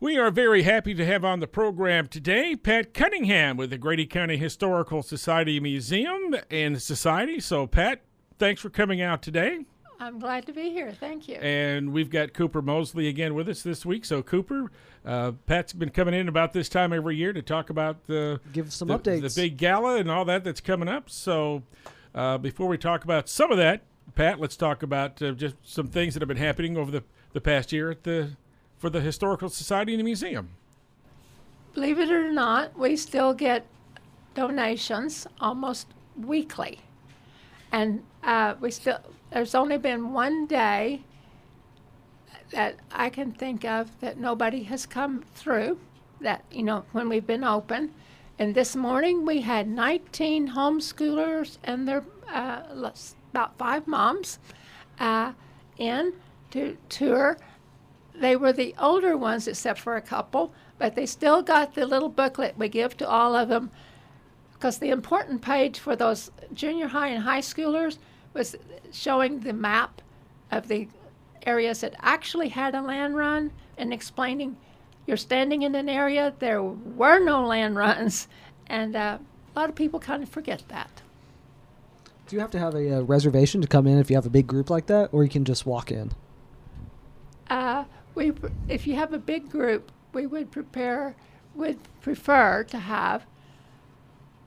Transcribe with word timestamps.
We 0.00 0.16
are 0.16 0.30
very 0.30 0.62
happy 0.62 0.94
to 0.94 1.04
have 1.04 1.24
on 1.24 1.40
the 1.40 1.48
program 1.48 2.06
today 2.06 2.54
Pat 2.54 2.94
Cunningham 2.94 3.56
with 3.56 3.70
the 3.70 3.78
Grady 3.78 4.06
County 4.06 4.36
Historical 4.36 5.02
Society 5.02 5.58
Museum 5.58 6.36
and 6.52 6.80
Society. 6.80 7.40
So, 7.40 7.66
Pat, 7.66 8.02
thanks 8.38 8.60
for 8.60 8.70
coming 8.70 9.00
out 9.00 9.22
today. 9.22 9.64
I'm 9.98 10.20
glad 10.20 10.46
to 10.46 10.52
be 10.52 10.70
here. 10.70 10.92
Thank 10.92 11.26
you. 11.26 11.34
And 11.36 11.92
we've 11.92 12.10
got 12.10 12.32
Cooper 12.32 12.62
Mosley 12.62 13.08
again 13.08 13.34
with 13.34 13.48
us 13.48 13.64
this 13.64 13.84
week. 13.84 14.04
So, 14.04 14.22
Cooper, 14.22 14.70
uh, 15.04 15.32
Pat's 15.46 15.72
been 15.72 15.90
coming 15.90 16.14
in 16.14 16.28
about 16.28 16.52
this 16.52 16.68
time 16.68 16.92
every 16.92 17.16
year 17.16 17.32
to 17.32 17.42
talk 17.42 17.68
about 17.68 18.06
the 18.06 18.38
give 18.52 18.72
some 18.72 18.86
the, 18.86 19.00
updates, 19.00 19.34
the 19.34 19.42
big 19.42 19.56
gala, 19.56 19.96
and 19.96 20.08
all 20.08 20.24
that 20.26 20.44
that's 20.44 20.60
coming 20.60 20.88
up. 20.88 21.10
So, 21.10 21.64
uh, 22.14 22.38
before 22.38 22.68
we 22.68 22.78
talk 22.78 23.02
about 23.02 23.28
some 23.28 23.50
of 23.50 23.58
that, 23.58 23.82
Pat, 24.14 24.38
let's 24.38 24.56
talk 24.56 24.84
about 24.84 25.20
uh, 25.20 25.32
just 25.32 25.56
some 25.64 25.88
things 25.88 26.14
that 26.14 26.20
have 26.20 26.28
been 26.28 26.36
happening 26.36 26.76
over 26.76 26.92
the, 26.92 27.02
the 27.32 27.40
past 27.40 27.72
year 27.72 27.90
at 27.90 28.04
the 28.04 28.36
for 28.78 28.88
the 28.88 29.00
Historical 29.00 29.48
Society 29.48 29.92
and 29.92 30.00
the 30.00 30.04
Museum. 30.04 30.50
Believe 31.74 31.98
it 31.98 32.10
or 32.10 32.32
not, 32.32 32.78
we 32.78 32.96
still 32.96 33.34
get 33.34 33.66
donations 34.34 35.26
almost 35.40 35.88
weekly, 36.16 36.80
and 37.72 38.02
uh, 38.22 38.54
we 38.60 38.70
still. 38.70 38.98
There's 39.30 39.54
only 39.54 39.76
been 39.76 40.12
one 40.12 40.46
day 40.46 41.02
that 42.50 42.76
I 42.90 43.10
can 43.10 43.32
think 43.32 43.64
of 43.64 43.90
that 44.00 44.18
nobody 44.18 44.62
has 44.64 44.86
come 44.86 45.24
through. 45.34 45.78
That 46.20 46.44
you 46.50 46.62
know 46.62 46.84
when 46.92 47.08
we've 47.08 47.26
been 47.26 47.44
open, 47.44 47.92
and 48.38 48.54
this 48.54 48.74
morning 48.74 49.26
we 49.26 49.42
had 49.42 49.68
19 49.68 50.48
homeschoolers 50.48 51.58
and 51.64 51.86
their 51.86 52.04
uh, 52.32 52.62
about 53.32 53.58
five 53.58 53.86
moms 53.86 54.38
uh, 54.98 55.32
in 55.76 56.12
to 56.50 56.76
tour 56.88 57.36
they 58.20 58.36
were 58.36 58.52
the 58.52 58.74
older 58.78 59.16
ones, 59.16 59.48
except 59.48 59.80
for 59.80 59.96
a 59.96 60.02
couple, 60.02 60.52
but 60.78 60.94
they 60.94 61.06
still 61.06 61.42
got 61.42 61.74
the 61.74 61.86
little 61.86 62.08
booklet 62.08 62.58
we 62.58 62.68
give 62.68 62.96
to 62.98 63.08
all 63.08 63.34
of 63.34 63.48
them. 63.48 63.70
Because 64.52 64.78
the 64.78 64.90
important 64.90 65.42
page 65.42 65.78
for 65.78 65.94
those 65.94 66.30
junior 66.52 66.88
high 66.88 67.08
and 67.08 67.22
high 67.22 67.40
schoolers 67.40 67.98
was 68.34 68.56
showing 68.92 69.40
the 69.40 69.52
map 69.52 70.02
of 70.50 70.68
the 70.68 70.88
areas 71.46 71.80
that 71.80 71.94
actually 72.00 72.48
had 72.48 72.74
a 72.74 72.82
land 72.82 73.16
run 73.16 73.52
and 73.76 73.92
explaining 73.92 74.56
you're 75.08 75.16
standing 75.16 75.62
in 75.62 75.74
an 75.74 75.88
area, 75.88 76.34
there 76.38 76.62
were 76.62 77.18
no 77.18 77.46
land 77.46 77.76
runs, 77.76 78.28
and 78.66 78.94
uh, 78.94 79.18
a 79.54 79.58
lot 79.58 79.70
of 79.70 79.74
people 79.74 79.98
kind 79.98 80.22
of 80.22 80.28
forget 80.28 80.62
that. 80.68 81.00
Do 82.28 82.36
you 82.36 82.40
have 82.40 82.50
to 82.50 82.58
have 82.58 82.74
a, 82.74 82.78
a, 82.78 82.98
uh, 82.98 83.00
reservation 83.00 83.62
to 83.62 83.66
come 83.66 83.86
in 83.86 83.98
if 83.98 84.10
you 84.10 84.16
have 84.16 84.26
a 84.26 84.30
big 84.30 84.46
group 84.46 84.68
like 84.68 84.86
that, 84.86 85.08
or 85.12 85.24
you 85.24 85.30
can 85.30 85.46
just 85.46 85.64
walk 85.64 85.90
in? 85.90 86.12
Uh, 87.48 87.84
we, 88.18 88.32
if 88.68 88.86
you 88.86 88.96
have 88.96 89.12
a 89.12 89.18
big 89.18 89.48
group, 89.48 89.92
we 90.12 90.26
would 90.26 90.50
prepare, 90.50 91.14
would 91.54 91.78
prefer 92.00 92.64
to 92.64 92.78
have 92.78 93.24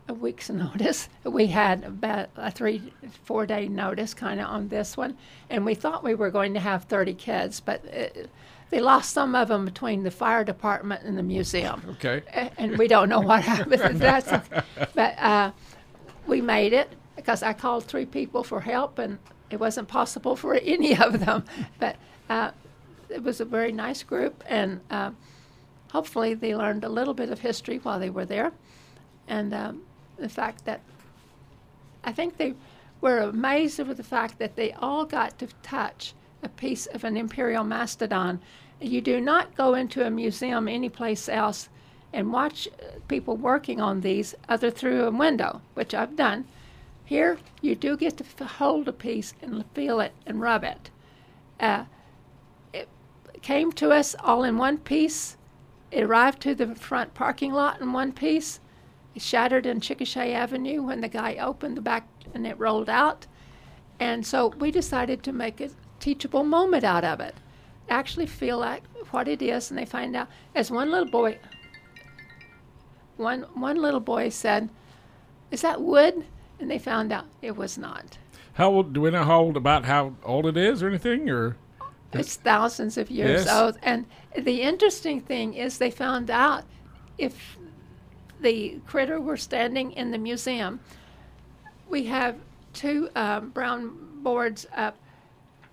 a 0.09 0.13
week's 0.13 0.49
notice. 0.65 1.07
We 1.23 1.47
had 1.47 1.85
about 1.85 2.29
a 2.35 2.51
three, 2.51 2.93
four 3.23 3.45
day 3.45 3.69
notice 3.69 4.13
kind 4.13 4.41
of 4.41 4.47
on 4.47 4.67
this 4.67 4.97
one, 4.97 5.17
and 5.49 5.65
we 5.65 5.73
thought 5.73 6.03
we 6.03 6.15
were 6.15 6.29
going 6.29 6.53
to 6.53 6.59
have 6.59 6.83
30 6.83 7.13
kids, 7.13 7.61
but 7.61 7.83
it, 7.85 8.29
they 8.71 8.81
lost 8.81 9.13
some 9.13 9.35
of 9.35 9.47
them 9.47 9.63
between 9.63 10.03
the 10.03 10.11
fire 10.11 10.43
department 10.43 11.03
and 11.03 11.17
the 11.17 11.23
museum. 11.23 11.81
Okay. 11.91 12.23
And 12.57 12.77
we 12.77 12.89
don't 12.89 13.07
know 13.07 13.21
what 13.21 13.41
happened. 13.53 14.01
That's, 14.01 14.49
but 14.93 15.17
uh, 15.17 15.51
we 16.27 16.41
made 16.41 16.73
it 16.73 16.89
because 17.15 17.41
I 17.41 17.53
called 17.53 17.85
three 17.85 18.05
people 18.05 18.43
for 18.43 18.59
help, 18.59 18.99
and 18.99 19.17
it 19.49 19.59
wasn't 19.61 19.87
possible 19.87 20.35
for 20.35 20.55
any 20.55 20.97
of 20.97 21.25
them. 21.25 21.45
But 21.79 21.95
uh, 22.29 22.51
it 23.11 23.23
was 23.23 23.41
a 23.41 23.45
very 23.45 23.71
nice 23.71 24.03
group, 24.03 24.43
and 24.47 24.81
uh, 24.89 25.11
hopefully 25.91 26.33
they 26.33 26.55
learned 26.55 26.83
a 26.83 26.89
little 26.89 27.13
bit 27.13 27.29
of 27.29 27.39
history 27.39 27.77
while 27.77 27.99
they 27.99 28.09
were 28.09 28.25
there, 28.25 28.51
and 29.27 29.53
um, 29.53 29.81
the 30.17 30.29
fact 30.29 30.65
that 30.65 30.81
I 32.03 32.11
think 32.11 32.37
they 32.37 32.55
were 33.01 33.19
amazed 33.19 33.79
over 33.79 33.93
the 33.93 34.03
fact 34.03 34.39
that 34.39 34.55
they 34.55 34.71
all 34.73 35.05
got 35.05 35.37
to 35.39 35.47
touch 35.63 36.13
a 36.43 36.49
piece 36.49 36.85
of 36.87 37.03
an 37.03 37.17
imperial 37.17 37.63
mastodon. 37.63 38.39
You 38.79 39.01
do 39.01 39.21
not 39.21 39.55
go 39.55 39.73
into 39.75 40.05
a 40.05 40.09
museum 40.09 40.67
anyplace 40.67 41.29
else 41.29 41.69
and 42.13 42.33
watch 42.33 42.67
uh, 42.67 42.99
people 43.07 43.37
working 43.37 43.79
on 43.79 44.01
these 44.01 44.35
other 44.49 44.71
through 44.71 45.05
a 45.05 45.11
window, 45.11 45.61
which 45.75 45.93
I've 45.93 46.15
done. 46.15 46.45
Here, 47.05 47.37
you 47.61 47.75
do 47.75 47.97
get 47.97 48.17
to 48.17 48.45
hold 48.45 48.87
a 48.87 48.93
piece 48.93 49.33
and 49.41 49.65
feel 49.73 49.99
it 49.99 50.13
and 50.25 50.41
rub 50.41 50.63
it. 50.63 50.89
Uh, 51.59 51.85
came 53.41 53.71
to 53.73 53.91
us 53.91 54.15
all 54.19 54.43
in 54.43 54.57
one 54.57 54.77
piece. 54.77 55.37
It 55.91 56.03
arrived 56.03 56.41
to 56.43 56.55
the 56.55 56.75
front 56.75 57.13
parking 57.13 57.51
lot 57.51 57.81
in 57.81 57.91
one 57.91 58.11
piece. 58.11 58.59
It 59.13 59.21
shattered 59.21 59.65
in 59.65 59.81
Chickasha 59.81 60.33
Avenue 60.33 60.81
when 60.83 61.01
the 61.01 61.09
guy 61.09 61.35
opened 61.35 61.75
the 61.77 61.81
back 61.81 62.07
and 62.33 62.47
it 62.47 62.57
rolled 62.57 62.89
out. 62.89 63.27
And 63.99 64.25
so 64.25 64.47
we 64.57 64.71
decided 64.71 65.21
to 65.23 65.33
make 65.33 65.59
a 65.59 65.69
teachable 65.99 66.43
moment 66.43 66.83
out 66.83 67.03
of 67.03 67.19
it. 67.19 67.35
Actually 67.89 68.25
feel 68.25 68.57
like 68.57 68.83
what 69.11 69.27
it 69.27 69.41
is, 69.41 69.69
and 69.69 69.77
they 69.77 69.85
find 69.85 70.15
out. 70.15 70.29
As 70.55 70.71
one 70.71 70.89
little 70.89 71.11
boy, 71.11 71.37
one 73.17 73.41
one 73.53 73.75
little 73.75 73.99
boy 73.99 74.29
said, 74.29 74.69
"Is 75.51 75.61
that 75.61 75.81
wood?" 75.81 76.25
And 76.59 76.71
they 76.71 76.79
found 76.79 77.11
out 77.11 77.25
it 77.41 77.57
was 77.57 77.77
not. 77.77 78.17
How 78.53 78.71
old? 78.71 78.93
Do 78.93 79.01
we 79.01 79.11
know 79.11 79.23
how 79.23 79.41
old 79.41 79.57
about 79.57 79.85
how 79.85 80.15
old 80.23 80.45
it 80.45 80.55
is 80.55 80.81
or 80.81 80.87
anything, 80.87 81.29
or? 81.29 81.57
It's 82.13 82.35
thousands 82.35 82.97
of 82.97 83.09
years 83.09 83.45
yes. 83.45 83.53
old. 83.53 83.77
And 83.81 84.05
the 84.37 84.61
interesting 84.61 85.21
thing 85.21 85.53
is 85.53 85.77
they 85.77 85.91
found 85.91 86.29
out 86.29 86.63
if 87.17 87.57
the 88.41 88.79
critter 88.87 89.21
were 89.21 89.37
standing 89.37 89.91
in 89.93 90.11
the 90.11 90.17
museum, 90.17 90.79
we 91.89 92.05
have 92.05 92.37
two 92.73 93.09
um, 93.15 93.49
brown 93.49 93.91
boards 94.23 94.65
up. 94.75 94.97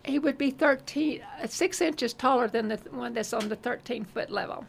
He 0.05 0.19
would 0.19 0.39
be 0.39 0.51
13, 0.51 1.23
uh, 1.43 1.47
six 1.47 1.81
inches 1.81 2.13
taller 2.13 2.49
than 2.49 2.69
the 2.69 2.77
one 2.91 3.15
that's 3.15 3.33
on 3.33 3.49
the 3.49 3.57
13 3.57 4.05
foot 4.05 4.31
level. 4.31 4.65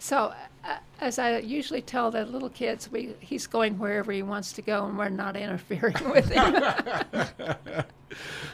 So, 0.00 0.32
uh, 0.64 0.78
as 1.02 1.18
I 1.18 1.38
usually 1.40 1.82
tell 1.82 2.10
the 2.10 2.24
little 2.24 2.48
kids, 2.48 2.90
we, 2.90 3.14
he's 3.20 3.46
going 3.46 3.78
wherever 3.78 4.10
he 4.10 4.22
wants 4.22 4.50
to 4.54 4.62
go, 4.62 4.86
and 4.86 4.96
we're 4.96 5.10
not 5.10 5.36
interfering 5.36 6.10
with 6.10 6.30
him. 6.30 7.84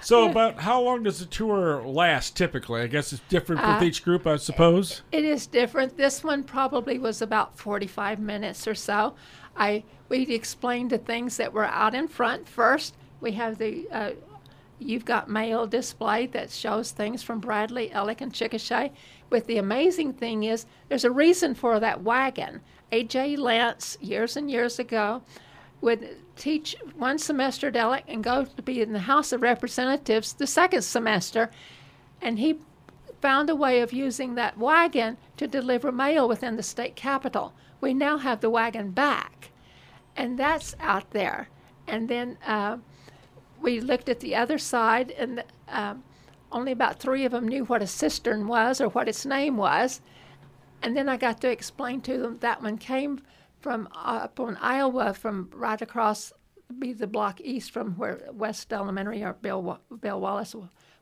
so, 0.01 0.29
about 0.29 0.59
how 0.59 0.83
long 0.83 1.05
does 1.05 1.21
the 1.21 1.25
tour 1.27 1.83
last 1.83 2.37
typically? 2.37 2.83
I 2.83 2.89
guess 2.89 3.13
it's 3.13 3.23
different 3.29 3.61
with 3.61 3.81
uh, 3.81 3.85
each 3.85 4.03
group, 4.03 4.27
I 4.27 4.37
suppose. 4.37 5.03
It 5.13 5.25
is 5.25 5.47
different. 5.47 5.97
This 5.97 6.25
one 6.25 6.43
probably 6.43 6.99
was 6.99 7.23
about 7.23 7.57
45 7.57 8.19
minutes 8.19 8.67
or 8.67 8.75
so. 8.75 9.15
I 9.57 9.85
we 10.09 10.23
explained 10.23 10.91
the 10.91 10.99
things 10.99 11.37
that 11.37 11.53
were 11.53 11.65
out 11.65 11.95
in 11.95 12.09
front 12.09 12.49
first. 12.49 12.97
We 13.21 13.33
have 13.33 13.59
the 13.59 13.87
uh, 13.93 14.11
you've 14.79 15.05
got 15.05 15.29
mail 15.29 15.67
display 15.67 16.27
that 16.27 16.51
shows 16.51 16.91
things 16.91 17.23
from 17.23 17.41
Bradley, 17.41 17.93
Alex, 17.93 18.21
and 18.21 18.33
Chickasha. 18.33 18.91
But 19.29 19.47
the 19.47 19.59
amazing 19.59 20.15
thing 20.15 20.45
is, 20.45 20.67
there's 20.89 21.05
a 21.05 21.11
reason 21.11 21.55
for 21.55 21.81
that 21.81 22.03
wagon. 22.03 22.61
A.J. 22.93 23.37
Lance, 23.37 23.99
years 24.01 24.37
and 24.37 24.51
years 24.51 24.79
ago, 24.79 25.23
would 25.81 26.17
teach 26.37 26.77
one 26.97 27.19
semester 27.19 27.69
at 27.69 27.77
Alex 27.77 28.05
and 28.09 28.23
go 28.23 28.45
to 28.45 28.63
be 28.63 28.81
in 28.81 28.93
the 28.93 29.01
House 29.01 29.33
of 29.33 29.43
Representatives 29.43 30.33
the 30.33 30.47
second 30.47 30.83
semester. 30.83 31.51
And 32.23 32.39
he 32.39 32.59
found 33.21 33.51
a 33.51 33.57
way 33.57 33.81
of 33.81 33.93
using 33.93 34.35
that 34.35 34.59
wagon 34.59 35.17
to 35.37 35.47
deliver 35.47 35.91
mail 35.91 36.29
within 36.29 36.57
the 36.57 36.63
state 36.63 36.97
capitol. 36.97 37.53
We 37.81 37.95
now 37.95 38.19
have 38.19 38.41
the 38.41 38.51
wagon 38.51 38.91
back, 38.91 39.51
and 40.17 40.39
that's 40.39 40.75
out 40.81 41.11
there. 41.11 41.49
And 41.87 42.09
then 42.09 42.39
uh, 42.47 42.79
we 43.61 43.81
looked 43.81 44.09
at 44.09 44.21
the 44.21 44.35
other 44.35 44.59
side, 44.59 45.11
and 45.13 45.45
uh, 45.69 45.95
only 46.57 46.73
about 46.73 46.99
three 46.99 47.27
of 47.27 47.33
them 47.33 47.47
knew 47.47 47.65
what 47.67 47.83
a 47.83 47.87
cistern 47.87 48.49
was 48.49 48.81
or 48.81 48.89
what 48.89 49.09
its 49.09 49.27
name 49.27 49.59
was. 49.59 50.01
And 50.83 50.97
then 50.97 51.07
I 51.09 51.19
got 51.19 51.41
to 51.43 51.51
explain 51.51 52.01
to 52.03 52.19
them 52.19 52.39
that 52.39 52.63
one 52.63 52.79
came 52.79 53.21
from 53.61 53.89
uh, 53.95 54.21
up 54.25 54.41
on 54.41 54.57
Iowa, 54.57 55.13
from 55.13 55.51
right 55.55 55.81
across, 55.81 56.33
be 56.79 56.95
the 56.95 57.07
block 57.07 57.41
east 57.43 57.71
from 57.73 57.93
where 57.97 58.29
West 58.33 58.73
Elementary 58.73 59.23
or 59.23 59.35
Bill 59.35 59.81
Bill 60.01 60.21
Wallace, 60.21 60.55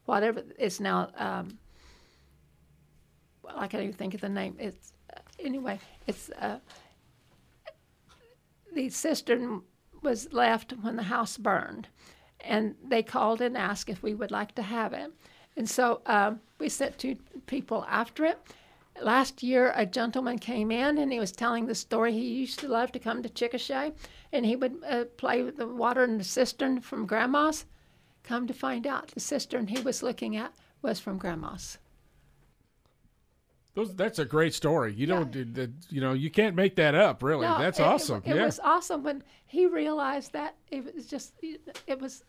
whatever 0.06 0.42
is 0.58 0.80
now. 0.80 1.10
Um, 1.16 1.58
well, 3.42 3.54
I 3.56 3.68
can't 3.68 3.84
even 3.84 3.94
think 3.94 4.14
of 4.14 4.20
the 4.20 4.28
name. 4.28 4.56
It's 4.58 4.92
uh, 5.14 5.20
anyway. 5.38 5.78
It's 6.06 6.30
uh, 6.30 6.58
the 8.72 8.88
cistern 8.90 9.62
was 10.02 10.32
left 10.32 10.72
when 10.82 10.96
the 10.96 11.04
house 11.04 11.36
burned, 11.38 11.88
and 12.40 12.74
they 12.84 13.02
called 13.02 13.40
and 13.40 13.56
asked 13.56 13.88
if 13.88 14.02
we 14.02 14.14
would 14.14 14.30
like 14.30 14.54
to 14.56 14.62
have 14.62 14.92
it. 14.92 15.12
And 15.56 15.68
so 15.68 16.00
um, 16.06 16.40
we 16.58 16.68
sent 16.68 16.98
two 16.98 17.16
people 17.46 17.84
after 17.88 18.24
it 18.24 18.38
last 19.02 19.42
year 19.42 19.72
a 19.74 19.84
gentleman 19.84 20.38
came 20.38 20.70
in 20.70 20.98
and 20.98 21.12
he 21.12 21.18
was 21.18 21.32
telling 21.32 21.66
the 21.66 21.74
story 21.74 22.12
he 22.12 22.34
used 22.34 22.58
to 22.60 22.68
love 22.68 22.92
to 22.92 22.98
come 22.98 23.22
to 23.22 23.28
chickasha 23.28 23.92
and 24.32 24.46
he 24.46 24.56
would 24.56 24.76
uh, 24.88 25.04
play 25.16 25.42
with 25.42 25.56
the 25.56 25.66
water 25.66 26.04
in 26.04 26.18
the 26.18 26.24
cistern 26.24 26.80
from 26.80 27.06
grandma's 27.06 27.66
come 28.22 28.46
to 28.46 28.54
find 28.54 28.86
out 28.86 29.08
the 29.08 29.20
cistern 29.20 29.66
he 29.66 29.80
was 29.80 30.02
looking 30.02 30.36
at 30.36 30.52
was 30.82 31.00
from 31.00 31.18
grandma's 31.18 31.78
Those, 33.74 33.94
that's 33.96 34.20
a 34.20 34.24
great 34.24 34.54
story. 34.54 34.94
You 34.94 35.06
don't, 35.06 35.34
you 35.90 36.00
know, 36.00 36.12
you 36.12 36.30
can't 36.30 36.54
make 36.54 36.76
that 36.76 36.94
up. 36.94 37.22
Really, 37.22 37.46
no, 37.46 37.58
that's 37.58 37.80
it, 37.80 37.82
awesome. 37.82 38.22
It, 38.24 38.30
it 38.30 38.36
yeah. 38.36 38.44
was 38.44 38.60
awesome 38.60 39.02
when 39.02 39.24
he 39.46 39.66
realized 39.66 40.32
that. 40.32 40.54
It 40.70 40.94
was 40.94 41.06
just, 41.06 41.34
it 41.42 42.00
was 42.00 42.22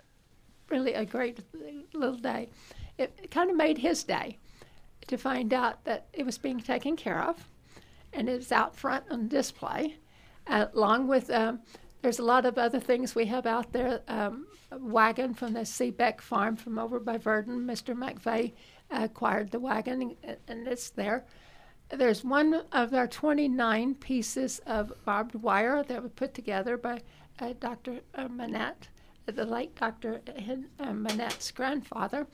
really 0.69 0.93
a 0.93 1.05
great 1.05 1.39
little 1.93 2.17
day. 2.17 2.49
It, 2.97 3.29
kind 3.31 3.49
of 3.49 3.57
made 3.57 3.77
his 3.77 4.03
day 4.03 4.37
to 5.07 5.17
find 5.17 5.53
out 5.53 5.83
that 5.83 6.07
it 6.13 6.25
was 6.25 6.37
being 6.37 6.59
taken 6.59 6.95
care 6.95 7.21
of, 7.21 7.49
and 8.13 8.29
it's 8.29 8.51
out 8.51 8.75
front 8.75 9.05
on 9.09 9.27
display, 9.27 9.97
uh, 10.47 10.67
along 10.73 11.07
with. 11.07 11.29
Um, 11.29 11.59
there's 12.01 12.19
a 12.19 12.23
lot 12.23 12.45
of 12.45 12.59
other 12.59 12.79
things 12.79 13.15
we 13.15 13.25
have 13.25 13.47
out 13.47 13.73
there. 13.73 14.01
Um, 14.07 14.45
a 14.71 14.77
wagon 14.77 15.33
from 15.33 15.53
the 15.53 15.61
Seebeck 15.61 16.21
farm 16.21 16.55
from 16.55 16.77
over 16.77 16.99
by 16.99 17.17
Verden. 17.17 17.65
Mr. 17.65 17.95
McVeigh 17.95 18.53
acquired 18.91 19.51
the 19.51 19.59
wagon, 19.59 20.15
and, 20.23 20.37
and 20.47 20.67
it's 20.67 20.91
there. 20.91 21.25
There's 21.89 22.23
one 22.23 22.63
of 22.71 22.93
our 22.93 23.07
29 23.07 23.95
pieces 23.95 24.59
of 24.65 24.93
barbed 25.05 25.35
wire 25.35 25.83
that 25.83 26.01
were 26.01 26.09
put 26.09 26.33
together 26.33 26.77
by 26.77 27.01
uh, 27.39 27.53
Dr. 27.59 27.99
Uh, 28.15 28.27
Manette, 28.27 28.87
the 29.25 29.45
late 29.45 29.75
Dr. 29.75 30.21
Uh, 30.27 30.93
Manette's 30.93 31.51
grandfather. 31.51 32.27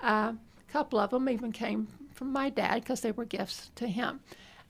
Uh, 0.00 0.32
a 0.68 0.72
couple 0.72 0.98
of 0.98 1.10
them 1.10 1.28
even 1.28 1.52
came 1.52 1.88
from 2.12 2.32
my 2.32 2.48
dad 2.48 2.82
because 2.82 3.00
they 3.00 3.12
were 3.12 3.24
gifts 3.24 3.70
to 3.76 3.86
him. 3.86 4.20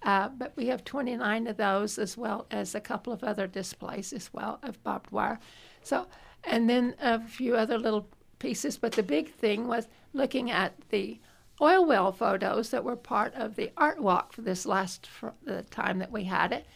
Uh, 0.02 0.28
but 0.28 0.52
we 0.56 0.67
have 0.67 0.84
29 0.84 1.46
of 1.46 1.56
those 1.56 1.99
as 1.99 2.17
well 2.17 2.46
as 2.50 2.75
a 2.75 2.81
couple 2.81 3.12
of 3.12 3.25
other 3.25 3.46
displays 3.46 4.12
as 4.12 4.32
well 4.32 4.58
of 4.62 4.82
barbed 4.84 5.11
wire. 5.11 5.38
So, 5.82 6.06
and 6.44 6.69
then 6.69 6.94
a 7.00 7.20
few 7.20 7.56
other 7.56 7.78
little 7.78 8.06
pieces. 8.38 8.76
But 8.76 8.93
the 8.93 9.02
big 9.02 9.32
thing 9.32 9.67
was 9.67 9.88
looking 10.12 10.50
at 10.50 10.75
the 10.90 11.19
oil 11.61 11.84
well 11.84 12.12
photos 12.12 12.70
that 12.70 12.84
were 12.84 12.96
part 12.96 13.34
of 13.34 13.56
the 13.56 13.70
art 13.76 14.00
walk 14.00 14.32
for 14.32 14.43
this 14.43 14.67
last 14.67 15.06
for 15.06 15.32
the 15.44 15.62
time 15.62 15.99
that 15.99 16.12
we 16.12 16.25
had 16.25 16.52
it. 16.52 16.67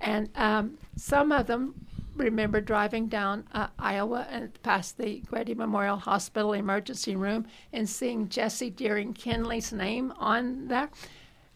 And 0.00 0.30
um, 0.34 0.78
some 0.96 1.30
of 1.30 1.46
them 1.46 1.86
remember 2.16 2.60
driving 2.60 3.08
down 3.08 3.44
uh, 3.52 3.68
Iowa 3.78 4.26
and 4.30 4.62
past 4.62 4.98
the 4.98 5.20
Grady 5.20 5.54
Memorial 5.54 5.96
Hospital 5.96 6.52
emergency 6.52 7.16
room 7.16 7.46
and 7.72 7.88
seeing 7.88 8.28
Jesse 8.28 8.70
Deering 8.70 9.12
Kinley's 9.12 9.72
name 9.72 10.12
on 10.18 10.68
there 10.68 10.90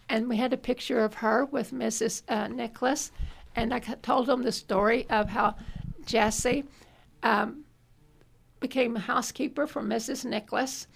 and 0.08 0.28
we 0.28 0.36
had 0.36 0.52
a 0.52 0.58
picture 0.58 1.00
of 1.04 1.14
her 1.14 1.44
with 1.44 1.72
Mrs. 1.72 2.22
Uh, 2.28 2.48
Nicholas, 2.48 3.12
and 3.54 3.74
I 3.74 3.80
told 3.80 4.26
them 4.26 4.42
the 4.42 4.52
story 4.52 5.06
of 5.10 5.28
how 5.28 5.56
Jessie 6.06 6.64
um, 7.22 7.64
became 8.60 8.96
a 8.96 9.00
housekeeper 9.00 9.66
for 9.66 9.82
Mrs. 9.82 10.24
Nicholas. 10.24 10.86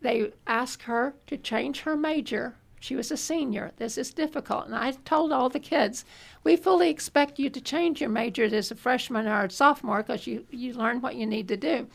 They 0.00 0.32
asked 0.46 0.82
her 0.82 1.14
to 1.28 1.36
change 1.36 1.80
her 1.80 1.96
major. 1.96 2.56
She 2.80 2.94
was 2.94 3.10
a 3.10 3.16
senior. 3.16 3.72
This 3.76 3.96
is 3.98 4.12
difficult. 4.12 4.66
And 4.66 4.74
I 4.74 4.92
told 4.92 5.32
all 5.32 5.48
the 5.48 5.58
kids, 5.58 6.04
we 6.44 6.56
fully 6.56 6.90
expect 6.90 7.38
you 7.38 7.50
to 7.50 7.60
change 7.60 8.00
your 8.00 8.10
major 8.10 8.44
as 8.44 8.70
a 8.70 8.74
freshman 8.74 9.26
or 9.26 9.44
a 9.44 9.50
sophomore 9.50 10.02
because 10.02 10.26
you, 10.26 10.46
you 10.50 10.74
learn 10.74 11.00
what 11.00 11.16
you 11.16 11.26
need 11.26 11.48
to 11.48 11.56
do. 11.56 11.88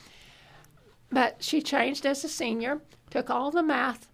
But 1.11 1.43
she 1.43 1.61
changed 1.61 2.05
as 2.05 2.23
a 2.23 2.29
senior, 2.29 2.81
took 3.09 3.29
all 3.29 3.51
the 3.51 3.63
math, 3.63 4.07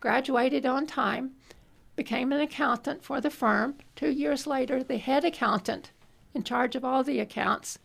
graduated 0.00 0.66
on 0.66 0.86
time, 0.86 1.32
became 1.96 2.32
an 2.32 2.40
accountant 2.40 3.02
for 3.02 3.20
the 3.20 3.30
firm. 3.30 3.76
Two 3.96 4.10
years 4.10 4.46
later, 4.46 4.82
the 4.82 4.98
head 4.98 5.24
accountant 5.24 5.90
in 6.34 6.42
charge 6.42 6.76
of 6.76 6.84
all 6.84 7.02
the 7.02 7.20
accounts. 7.20 7.78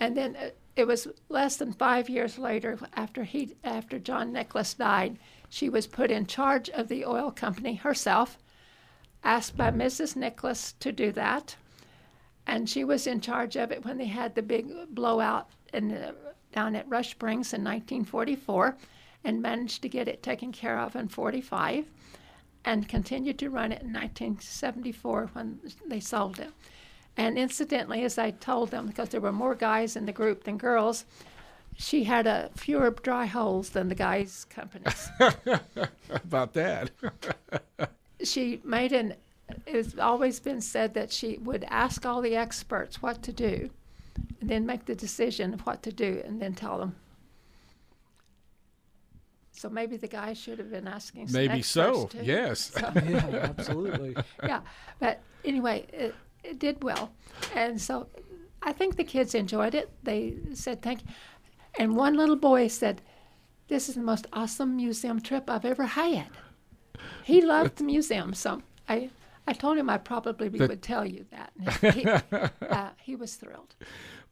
And 0.00 0.16
then 0.16 0.36
uh, 0.36 0.50
it 0.76 0.86
was 0.86 1.08
less 1.28 1.56
than 1.56 1.72
five 1.72 2.08
years 2.08 2.38
later, 2.38 2.78
after 2.94 3.24
he, 3.24 3.54
after 3.62 3.98
John 3.98 4.32
Nicholas 4.32 4.74
died, 4.74 5.18
she 5.54 5.68
was 5.68 5.86
put 5.86 6.10
in 6.10 6.26
charge 6.26 6.68
of 6.70 6.88
the 6.88 7.04
oil 7.04 7.30
company 7.30 7.76
herself, 7.76 8.38
asked 9.22 9.56
by 9.56 9.70
Mrs. 9.70 10.16
Nicholas 10.16 10.72
to 10.80 10.90
do 10.90 11.12
that, 11.12 11.54
and 12.44 12.68
she 12.68 12.82
was 12.82 13.06
in 13.06 13.20
charge 13.20 13.54
of 13.54 13.70
it 13.70 13.84
when 13.84 13.96
they 13.96 14.06
had 14.06 14.34
the 14.34 14.42
big 14.42 14.68
blowout 14.90 15.48
in, 15.72 16.12
down 16.50 16.74
at 16.74 16.88
Rush 16.88 17.12
Springs 17.12 17.52
in 17.52 17.62
1944, 17.62 18.76
and 19.22 19.40
managed 19.40 19.80
to 19.82 19.88
get 19.88 20.08
it 20.08 20.24
taken 20.24 20.50
care 20.50 20.76
of 20.76 20.96
in 20.96 21.06
45 21.06 21.86
and 22.64 22.88
continued 22.88 23.38
to 23.38 23.48
run 23.48 23.70
it 23.70 23.82
in 23.82 23.92
1974 23.92 25.30
when 25.34 25.60
they 25.86 26.00
sold 26.00 26.40
it. 26.40 26.50
And 27.16 27.38
incidentally, 27.38 28.02
as 28.02 28.18
I 28.18 28.32
told 28.32 28.72
them, 28.72 28.88
because 28.88 29.10
there 29.10 29.20
were 29.20 29.30
more 29.30 29.54
guys 29.54 29.94
in 29.94 30.04
the 30.04 30.12
group 30.12 30.42
than 30.42 30.58
girls, 30.58 31.04
she 31.76 32.04
had 32.04 32.26
a 32.26 32.50
fewer 32.54 32.90
dry 32.90 33.26
holes 33.26 33.70
than 33.70 33.88
the 33.88 33.94
guys' 33.94 34.44
companies. 34.44 35.08
About 36.10 36.52
that. 36.54 36.90
she 38.24 38.60
made 38.64 38.92
an. 38.92 39.14
It's 39.66 39.98
always 39.98 40.40
been 40.40 40.60
said 40.60 40.94
that 40.94 41.12
she 41.12 41.38
would 41.38 41.64
ask 41.68 42.06
all 42.06 42.22
the 42.22 42.36
experts 42.36 43.02
what 43.02 43.22
to 43.24 43.32
do, 43.32 43.70
and 44.40 44.48
then 44.48 44.64
make 44.64 44.86
the 44.86 44.94
decision 44.94 45.52
of 45.52 45.60
what 45.66 45.82
to 45.82 45.92
do, 45.92 46.22
and 46.24 46.40
then 46.40 46.54
tell 46.54 46.78
them 46.78 46.96
so 49.56 49.68
maybe 49.70 49.96
the 49.96 50.08
guy 50.08 50.32
should 50.32 50.58
have 50.58 50.70
been 50.70 50.88
asking. 50.88 51.28
maybe 51.30 51.62
so. 51.62 52.06
Too. 52.06 52.18
Yes. 52.22 52.72
So, 52.84 52.92
yeah, 53.08 53.52
absolutely. 53.56 54.16
yeah, 54.42 54.60
but 54.98 55.20
anyway, 55.44 55.86
it, 55.92 56.14
it 56.42 56.58
did 56.58 56.82
well, 56.82 57.12
and 57.54 57.80
so 57.80 58.08
I 58.62 58.72
think 58.72 58.96
the 58.96 59.04
kids 59.04 59.34
enjoyed 59.34 59.74
it. 59.74 59.90
They 60.02 60.34
said 60.52 60.82
thank 60.82 61.02
you, 61.02 61.08
and 61.78 61.96
one 61.96 62.14
little 62.16 62.36
boy 62.36 62.68
said, 62.68 63.02
"This 63.68 63.88
is 63.88 63.94
the 63.96 64.02
most 64.02 64.26
awesome 64.32 64.76
museum 64.76 65.20
trip 65.20 65.48
I've 65.50 65.64
ever 65.64 65.84
had." 65.84 66.26
He 67.24 67.40
loved 67.42 67.76
the 67.76 67.84
museum, 67.84 68.34
so 68.34 68.62
I. 68.88 69.10
I 69.46 69.52
told 69.52 69.76
him 69.76 69.90
I 69.90 69.98
probably 69.98 70.48
would 70.48 70.80
tell 70.80 71.04
you 71.04 71.26
that. 71.30 71.52
He, 71.94 72.06
uh, 72.06 72.88
he 73.02 73.14
was 73.14 73.34
thrilled. 73.34 73.74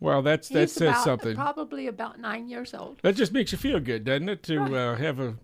Well, 0.01 0.23
that's 0.23 0.49
that 0.49 0.61
He's 0.61 0.73
says 0.73 0.89
about, 0.89 1.05
something. 1.05 1.35
Probably 1.35 1.87
about 1.87 2.19
nine 2.19 2.49
years 2.49 2.73
old. 2.73 2.99
That 3.03 3.15
just 3.15 3.31
makes 3.31 3.53
you 3.53 3.59
feel 3.59 3.79
good, 3.79 4.05
doesn't 4.05 4.31
it, 4.31 4.43
to 4.45 4.59
Right. 4.61 4.73
uh, 4.73 4.95
have 4.97 5.21
a, 5.21 5.35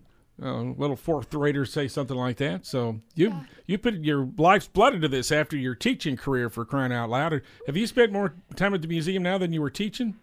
a 0.41 0.49
little 0.51 0.95
fourth 0.95 1.29
grader 1.29 1.65
say 1.65 1.87
something 1.87 2.17
like 2.17 2.37
that? 2.37 2.65
So 2.65 2.99
you 3.13 3.27
Yeah. 3.29 3.43
you 3.67 3.77
put 3.77 3.93
your 4.03 4.27
life's 4.39 4.67
blood 4.67 4.95
into 4.95 5.07
this 5.07 5.31
after 5.31 5.55
your 5.55 5.75
teaching 5.75 6.17
career 6.17 6.49
for 6.49 6.65
crying 6.65 6.91
out 6.91 7.11
loud. 7.11 7.39
Have 7.67 7.77
you 7.77 7.85
spent 7.85 8.11
more 8.11 8.33
time 8.55 8.73
at 8.73 8.81
the 8.81 8.87
museum 8.87 9.21
now 9.21 9.37
than 9.37 9.53
you 9.53 9.61
were 9.61 9.69
teaching? 9.69 10.15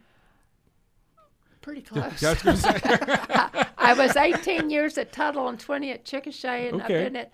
Pretty 1.67 1.83
close. 1.83 2.23
I 2.23 2.33
was 2.45 2.61
say. 2.61 2.81
I 3.77 3.93
was 3.99 4.15
18 4.17 4.71
years 4.71 4.97
at 4.99 5.11
Tuttle 5.11 5.49
and 5.49 5.59
20 5.59 5.91
at 5.91 6.05
Chickasha, 6.05 6.69
and 6.69 6.81
I've 6.81 6.87
been 6.87 7.17
at. 7.17 7.33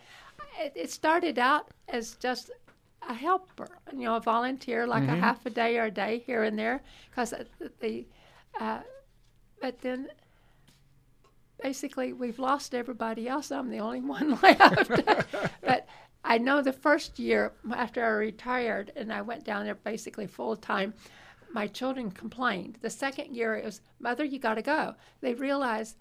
It, 0.58 0.72
it 0.74 0.90
started 0.90 1.38
out 1.38 1.68
as 1.88 2.14
just 2.14 2.50
a 3.06 3.12
helper, 3.12 3.68
you 3.92 4.04
know, 4.04 4.16
a 4.16 4.20
volunteer, 4.20 4.86
like 4.86 5.02
Mm-hmm. 5.02 5.12
a 5.16 5.20
half 5.20 5.44
a 5.44 5.50
day 5.50 5.76
or 5.76 5.84
a 5.84 5.90
day 5.90 6.22
here 6.24 6.44
and 6.44 6.58
there, 6.58 6.80
because 7.10 7.34
the, 7.80 8.06
uh, 8.58 8.78
but 9.60 9.78
then 9.82 10.08
basically 11.62 12.14
we've 12.14 12.38
lost 12.38 12.74
everybody 12.74 13.28
else. 13.28 13.52
I'm 13.52 13.68
the 13.68 13.80
only 13.80 14.00
one 14.16 14.38
left. 14.42 14.88
but 15.60 15.86
I 16.24 16.38
know 16.38 16.62
the 16.62 16.72
first 16.72 17.18
year 17.18 17.52
after 17.70 18.02
I 18.02 18.08
retired 18.08 18.92
and 18.96 19.12
I 19.12 19.20
went 19.20 19.44
down 19.44 19.66
there 19.66 19.74
basically 19.74 20.26
full 20.26 20.56
time, 20.56 20.94
my 21.52 21.66
children 21.66 22.10
complained. 22.10 22.78
The 22.80 22.90
second 22.90 23.34
year 23.34 23.56
it 23.56 23.64
was, 23.64 23.80
Mother, 24.00 24.24
you 24.24 24.38
got 24.38 24.54
to 24.54 24.62
go. 24.62 24.94
They 25.20 25.34
realized 25.34 25.96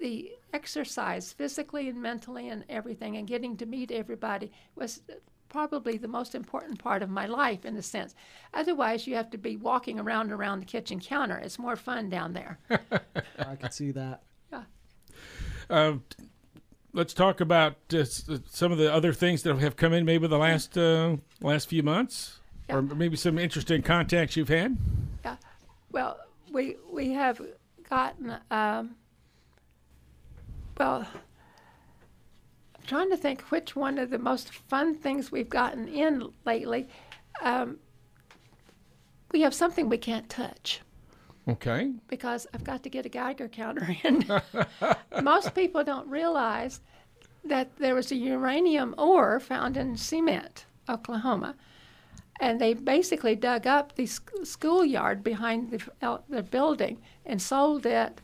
the 0.00 0.32
exercise 0.52 1.32
physically 1.32 1.88
and 1.88 2.00
mentally 2.00 2.48
and 2.48 2.64
everything 2.68 3.16
and 3.16 3.28
getting 3.28 3.56
to 3.58 3.66
meet 3.66 3.90
everybody 3.90 4.50
was 4.74 5.02
probably 5.48 5.98
the 5.98 6.08
most 6.08 6.34
important 6.34 6.78
part 6.78 7.02
of 7.02 7.10
my 7.10 7.26
life 7.26 7.64
in 7.64 7.76
a 7.76 7.82
sense 7.82 8.14
otherwise 8.54 9.06
you 9.06 9.14
have 9.14 9.28
to 9.28 9.36
be 9.36 9.56
walking 9.56 10.00
around 10.00 10.32
around 10.32 10.60
the 10.60 10.64
kitchen 10.64 10.98
counter 10.98 11.36
it's 11.36 11.58
more 11.58 11.76
fun 11.76 12.08
down 12.08 12.32
there 12.32 12.58
I 13.38 13.56
can 13.56 13.70
see 13.70 13.90
that. 13.92 14.22
Uh, 15.70 15.98
let's 16.92 17.14
talk 17.14 17.40
about 17.40 17.76
uh, 17.94 18.04
some 18.04 18.72
of 18.72 18.78
the 18.78 18.92
other 18.92 19.12
things 19.12 19.44
that 19.44 19.56
have 19.56 19.76
come 19.76 19.92
in 19.92 20.04
maybe 20.04 20.26
the 20.26 20.38
last 20.38 20.76
uh, 20.76 21.16
last 21.40 21.68
few 21.68 21.82
months, 21.84 22.39
or 22.70 22.82
maybe 22.82 23.16
some 23.16 23.38
interesting 23.38 23.82
contacts 23.82 24.36
you've 24.36 24.48
had. 24.48 24.76
yeah 25.24 25.36
well 25.92 26.18
we 26.52 26.76
we 26.92 27.10
have 27.12 27.40
gotten 27.88 28.36
um, 28.50 28.94
well 30.78 31.06
I'm 32.76 32.86
trying 32.86 33.10
to 33.10 33.16
think 33.16 33.42
which 33.50 33.76
one 33.76 33.98
of 33.98 34.10
the 34.10 34.18
most 34.18 34.52
fun 34.52 34.94
things 34.94 35.30
we've 35.30 35.48
gotten 35.48 35.88
in 35.88 36.28
lately 36.44 36.88
um, 37.42 37.78
we 39.32 39.42
have 39.42 39.54
something 39.54 39.88
we 39.88 39.98
can't 39.98 40.28
touch 40.28 40.80
Okay. 41.48 41.92
because 42.08 42.46
I've 42.54 42.64
got 42.64 42.82
to 42.84 42.88
get 42.90 43.06
a 43.06 43.08
Geiger 43.08 43.48
counter 43.48 43.96
in. 44.04 44.24
Most 45.22 45.54
people 45.54 45.82
don't 45.82 46.06
realize 46.08 46.80
that 47.44 47.76
there 47.78 47.94
was 47.94 48.12
a 48.12 48.16
uranium 48.16 48.94
ore 48.98 49.40
found 49.40 49.76
in 49.76 49.96
cement, 49.96 50.66
Oklahoma. 50.88 51.56
And 52.40 52.60
they 52.60 52.74
basically 52.74 53.36
dug 53.36 53.66
up 53.66 53.94
the 53.94 54.06
sc- 54.06 54.44
schoolyard 54.44 55.22
behind 55.22 55.70
the, 55.70 56.20
the 56.28 56.42
building 56.42 56.98
and 57.26 57.40
sold 57.40 57.84
it. 57.86 58.20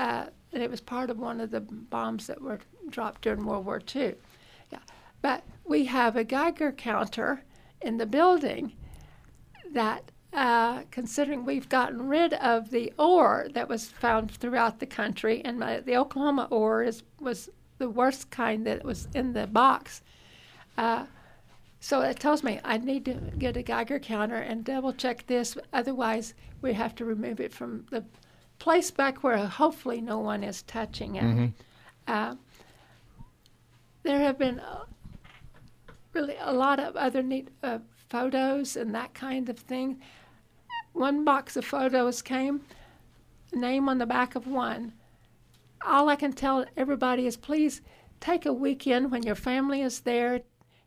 Uh, 0.00 0.26
and 0.52 0.62
it 0.62 0.70
was 0.70 0.80
part 0.80 1.10
of 1.10 1.18
one 1.18 1.40
of 1.40 1.50
the 1.50 1.60
bombs 1.60 2.26
that 2.26 2.40
were 2.40 2.60
dropped 2.88 3.22
during 3.22 3.44
World 3.44 3.66
War 3.66 3.82
II. 3.94 4.14
Yeah. 4.72 4.78
But 5.20 5.44
we 5.64 5.84
have 5.84 6.16
a 6.16 6.24
Geiger 6.24 6.72
counter 6.72 7.42
in 7.82 7.98
the 7.98 8.06
building 8.06 8.72
that, 9.72 10.10
uh, 10.32 10.82
considering 10.90 11.44
we've 11.44 11.68
gotten 11.68 12.08
rid 12.08 12.32
of 12.34 12.70
the 12.70 12.92
ore 12.98 13.48
that 13.52 13.68
was 13.68 13.88
found 13.88 14.30
throughout 14.30 14.80
the 14.80 14.86
country, 14.86 15.42
and 15.44 15.58
my, 15.58 15.80
the 15.80 15.96
Oklahoma 15.96 16.48
ore 16.50 16.82
is, 16.82 17.02
was 17.20 17.50
the 17.78 17.88
worst 17.88 18.30
kind 18.30 18.66
that 18.66 18.84
was 18.84 19.08
in 19.14 19.32
the 19.32 19.46
box. 19.46 20.02
Uh, 20.76 21.04
so 21.80 22.00
it 22.00 22.18
tells 22.18 22.42
me 22.42 22.60
I 22.64 22.78
need 22.78 23.04
to 23.06 23.14
get 23.38 23.56
a 23.56 23.62
Geiger 23.62 23.98
counter 23.98 24.36
and 24.36 24.64
double 24.64 24.92
check 24.92 25.26
this. 25.26 25.56
Otherwise, 25.72 26.34
we 26.60 26.72
have 26.72 26.94
to 26.96 27.04
remove 27.04 27.40
it 27.40 27.52
from 27.52 27.86
the 27.90 28.04
place 28.58 28.90
back 28.90 29.22
where 29.22 29.38
hopefully 29.46 30.00
no 30.00 30.18
one 30.18 30.42
is 30.42 30.62
touching 30.62 31.16
it. 31.16 31.22
Uh, 32.08 32.34
there 34.02 34.18
have 34.18 34.38
been 34.38 34.58
uh, 34.60 34.84
really 36.14 36.36
a 36.40 36.52
lot 36.52 36.80
of 36.80 36.96
other 36.96 37.22
neat 37.22 37.48
uh, 37.62 37.78
photos 38.08 38.76
and 38.76 38.94
that 38.94 39.14
kind 39.14 39.48
of 39.48 39.58
thing. 39.58 40.00
One 40.94 41.24
box 41.24 41.56
of 41.56 41.64
photos 41.64 42.22
came, 42.22 42.62
name 43.52 43.88
on 43.88 43.98
the 43.98 44.06
back 44.06 44.34
of 44.34 44.46
one. 44.46 44.94
All 45.86 46.08
I 46.08 46.16
can 46.16 46.32
tell 46.32 46.64
everybody 46.76 47.26
is 47.26 47.36
please 47.36 47.82
take 48.18 48.46
a 48.46 48.52
weekend 48.52 49.12
when 49.12 49.22
your 49.22 49.36
family 49.36 49.82
is 49.82 50.00
there, 50.00 50.40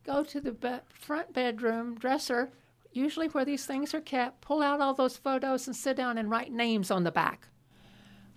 go 0.05 0.23
to 0.23 0.41
the 0.41 0.51
be- 0.51 0.79
front 0.89 1.33
bedroom 1.33 1.95
dresser, 1.97 2.51
usually 2.91 3.27
where 3.27 3.45
these 3.45 3.65
things 3.65 3.93
are 3.93 4.01
kept, 4.01 4.41
pull 4.41 4.61
out 4.61 4.81
all 4.81 4.93
those 4.93 5.17
photos 5.17 5.67
and 5.67 5.75
sit 5.75 5.95
down 5.97 6.17
and 6.17 6.29
write 6.29 6.51
names 6.51 6.91
on 6.91 7.03
the 7.03 7.11
back, 7.11 7.47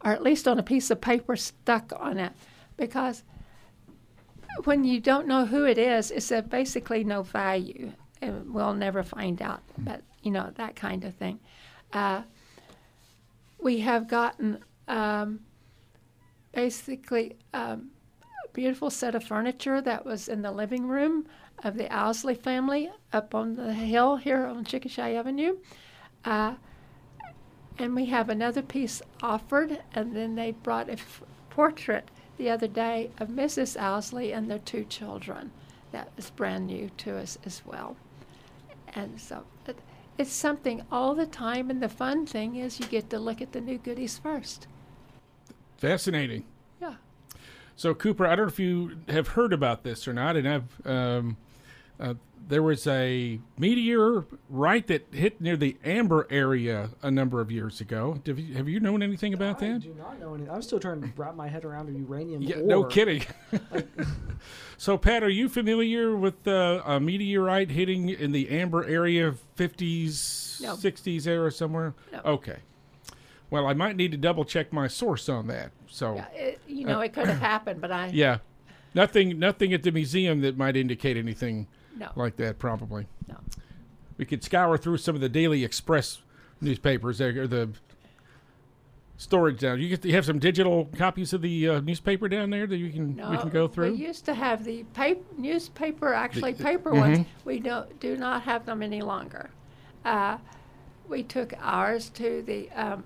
or 0.05 0.13
at 0.13 0.23
least 0.23 0.47
on 0.47 0.59
a 0.59 0.63
piece 0.63 0.91
of 0.91 1.01
paper 1.01 1.37
stuck 1.37 1.93
on 1.99 2.19
it, 2.19 2.33
because 2.77 3.23
when 4.65 4.85
you 4.85 5.01
don't 5.01 5.27
know 5.27 5.47
who 5.47 5.65
it 5.65 5.79
is, 5.79 6.11
it's 6.11 6.31
of 6.31 6.49
basically 6.49 7.03
no 7.03 7.23
value. 7.23 7.93
And 8.23 8.55
we'll 8.55 8.75
never 8.75 9.03
find 9.03 9.43
out, 9.43 9.63
but 9.77 10.03
you 10.23 10.31
know 10.31 10.53
that 10.55 10.77
kind 10.77 11.05
of 11.05 11.15
thing. 11.15 11.41
Uh, 11.93 12.23
we 13.61 13.81
have 13.81 14.09
gotten 14.09 14.65
um, 14.89 15.41
basically 16.53 17.37
um, 17.53 17.91
beautiful 18.55 18.89
set 18.89 19.15
of 19.15 19.25
furniture 19.25 19.81
that 19.83 20.07
was 20.07 20.29
in 20.29 20.41
the 20.41 20.51
living 20.51 20.87
room 20.87 21.27
of 21.63 21.77
the 21.77 21.95
Owsley 21.95 22.35
family 22.35 22.91
up 23.13 23.35
on 23.35 23.57
the 23.57 23.75
hill 23.75 24.17
here 24.17 24.47
on 24.47 24.65
Chickasha 24.65 25.15
Avenue. 25.15 25.57
Uh, 26.25 26.55
and 27.79 27.95
we 27.95 28.07
have 28.07 28.31
another 28.31 28.63
piece 28.63 29.03
offered, 29.23 29.83
and 29.93 30.17
then 30.17 30.37
they 30.37 30.53
brought 30.53 30.89
a 30.89 30.93
f- 30.93 31.23
portrait 31.51 32.09
the 32.39 32.49
other 32.49 32.69
day 32.69 33.11
of 33.19 33.29
Mrs. 33.29 33.81
Owsley 33.81 34.33
and 34.33 34.49
their 34.49 34.61
two 34.61 34.85
children. 34.85 35.51
That 35.91 36.11
is 36.17 36.31
brand 36.31 36.69
new 36.69 36.91
to 36.99 37.19
us 37.19 37.37
as 37.45 37.63
well. 37.67 37.97
And 38.95 39.21
so 39.21 39.45
it, 39.67 39.79
it's 40.17 40.33
something 40.33 40.83
all 40.93 41.15
the 41.15 41.27
time, 41.27 41.71
and 41.71 41.83
the 41.83 41.89
fun 41.89 42.27
thing 42.27 42.55
is 42.55 42.79
you 42.79 42.87
get 42.87 43.11
to 43.11 43.19
look 43.19 43.43
at 43.43 43.53
the 43.53 43.61
new 43.61 43.79
goodies 43.79 44.19
first. 44.19 44.69
Fascinating. 45.77 46.45
Yeah. 47.77 47.81
So 47.81 47.95
Cooper, 47.95 48.27
I 48.27 48.37
don't 48.37 48.47
know 48.47 48.53
if 48.53 48.59
you 48.59 48.97
have 49.09 49.29
heard 49.29 49.53
about 49.53 49.83
this 49.83 50.07
or 50.09 50.13
not, 50.13 50.37
and 50.37 50.49
I've 50.49 50.87
um, 50.87 51.37
uh, 52.01 52.15
there 52.47 52.63
was 52.63 52.87
a 52.87 53.41
meteor 53.59 54.25
right 54.51 54.87
that 54.89 55.07
hit 55.13 55.41
near 55.41 55.57
the 55.57 55.77
Amber 55.83 56.27
area 56.29 56.91
a 57.03 57.11
number 57.11 57.41
of 57.41 57.51
years 57.51 57.81
ago. 57.81 58.21
Have 58.27 58.39
you, 58.39 58.55
have 58.55 58.69
you 58.69 58.81
known 58.81 59.03
anything 59.03 59.33
about 59.33 59.63
I 59.63 59.69
that? 59.71 59.81
do 59.81 59.95
not 59.99 60.21
know 60.21 60.35
anything. 60.35 60.53
I'm 60.53 60.61
still 60.61 60.79
trying 60.79 61.01
to 61.01 61.09
wrap 61.17 61.37
my 61.37 61.49
head 61.49 61.65
around 61.65 61.89
a 61.89 61.99
uranium 61.99 62.43
Yeah, 62.43 62.57
ore. 62.57 62.67
no 62.67 62.85
kidding. 62.85 63.23
so, 64.77 64.99
Pat, 64.99 65.23
are 65.23 65.31
you 65.31 65.49
familiar 65.49 66.15
with 66.17 66.47
uh, 66.47 66.83
a 66.85 67.01
meteorite 67.01 67.71
hitting 67.71 68.11
in 68.11 68.33
the 68.33 68.51
Amber 68.51 68.85
area, 68.85 69.35
50s, 69.57 70.61
No. 70.61 70.75
60s 70.75 71.27
era 71.27 71.51
somewhere? 71.51 71.95
No. 72.13 72.21
Okay. 72.27 72.59
Well, 73.51 73.67
I 73.67 73.75
might 73.75 73.97
need 73.97 74.11
to 74.13 74.17
double 74.17 74.45
check 74.45 74.73
my 74.73 74.89
source 74.89 75.29
on 75.29 75.47
that. 75.49 75.71
So, 75.87 76.17
Yeah, 76.17 76.29
it, 76.35 76.61
you 76.67 76.85
know, 76.85 77.01
it 77.01 77.13
could 77.13 77.27
have 77.29 77.41
happened, 77.53 77.81
but 77.81 77.93
I 77.93 78.09
yeah, 78.09 78.39
nothing, 78.95 79.39
nothing 79.39 79.73
at 79.73 79.83
the 79.83 79.93
museum 79.93 80.41
that 80.41 80.57
might 80.57 80.77
indicate 80.77 81.17
anything 81.17 81.69
no, 81.97 82.11
like 82.17 82.37
that. 82.37 82.59
Probably. 82.59 83.07
no. 83.29 83.37
We 84.17 84.25
could 84.25 84.43
scour 84.45 84.77
through 84.79 84.99
some 84.99 85.15
of 85.15 85.21
the 85.21 85.29
Daily 85.29 85.65
Express 85.65 86.21
newspapers 86.61 87.19
there, 87.19 87.43
or 87.43 87.47
the 87.47 87.71
storage 89.17 89.61
down. 89.61 89.81
You 89.81 89.89
get 89.89 90.05
you 90.05 90.13
have 90.15 90.25
some 90.25 90.39
digital 90.39 90.87
copies 90.97 91.33
of 91.33 91.43
the 91.43 91.69
uh, 91.69 91.81
newspaper 91.81 92.29
down 92.29 92.51
there 92.51 92.67
that 92.67 92.77
you 92.77 92.91
can 92.91 93.17
No, 93.17 93.31
we 93.31 93.37
can 93.39 93.49
go 93.51 93.69
through. 93.69 93.93
We 93.93 93.99
used 93.99 94.25
to 94.27 94.35
have 94.35 94.65
the 94.65 94.85
paper, 94.95 95.23
newspaper, 95.37 96.13
actually 96.13 96.53
The- 96.53 96.65
paper 96.65 96.93
mhm. 96.93 96.99
ones. 96.99 97.27
We 97.45 97.61
don't, 97.61 97.99
do 98.01 98.17
not 98.17 98.43
have 98.43 98.67
them 98.67 98.83
any 98.83 99.03
longer. 99.03 99.51
Uh, 100.05 100.39
we 101.09 101.23
took 101.23 101.53
ours 101.61 102.09
to 102.11 102.43
the 102.43 102.71
um, 102.73 103.05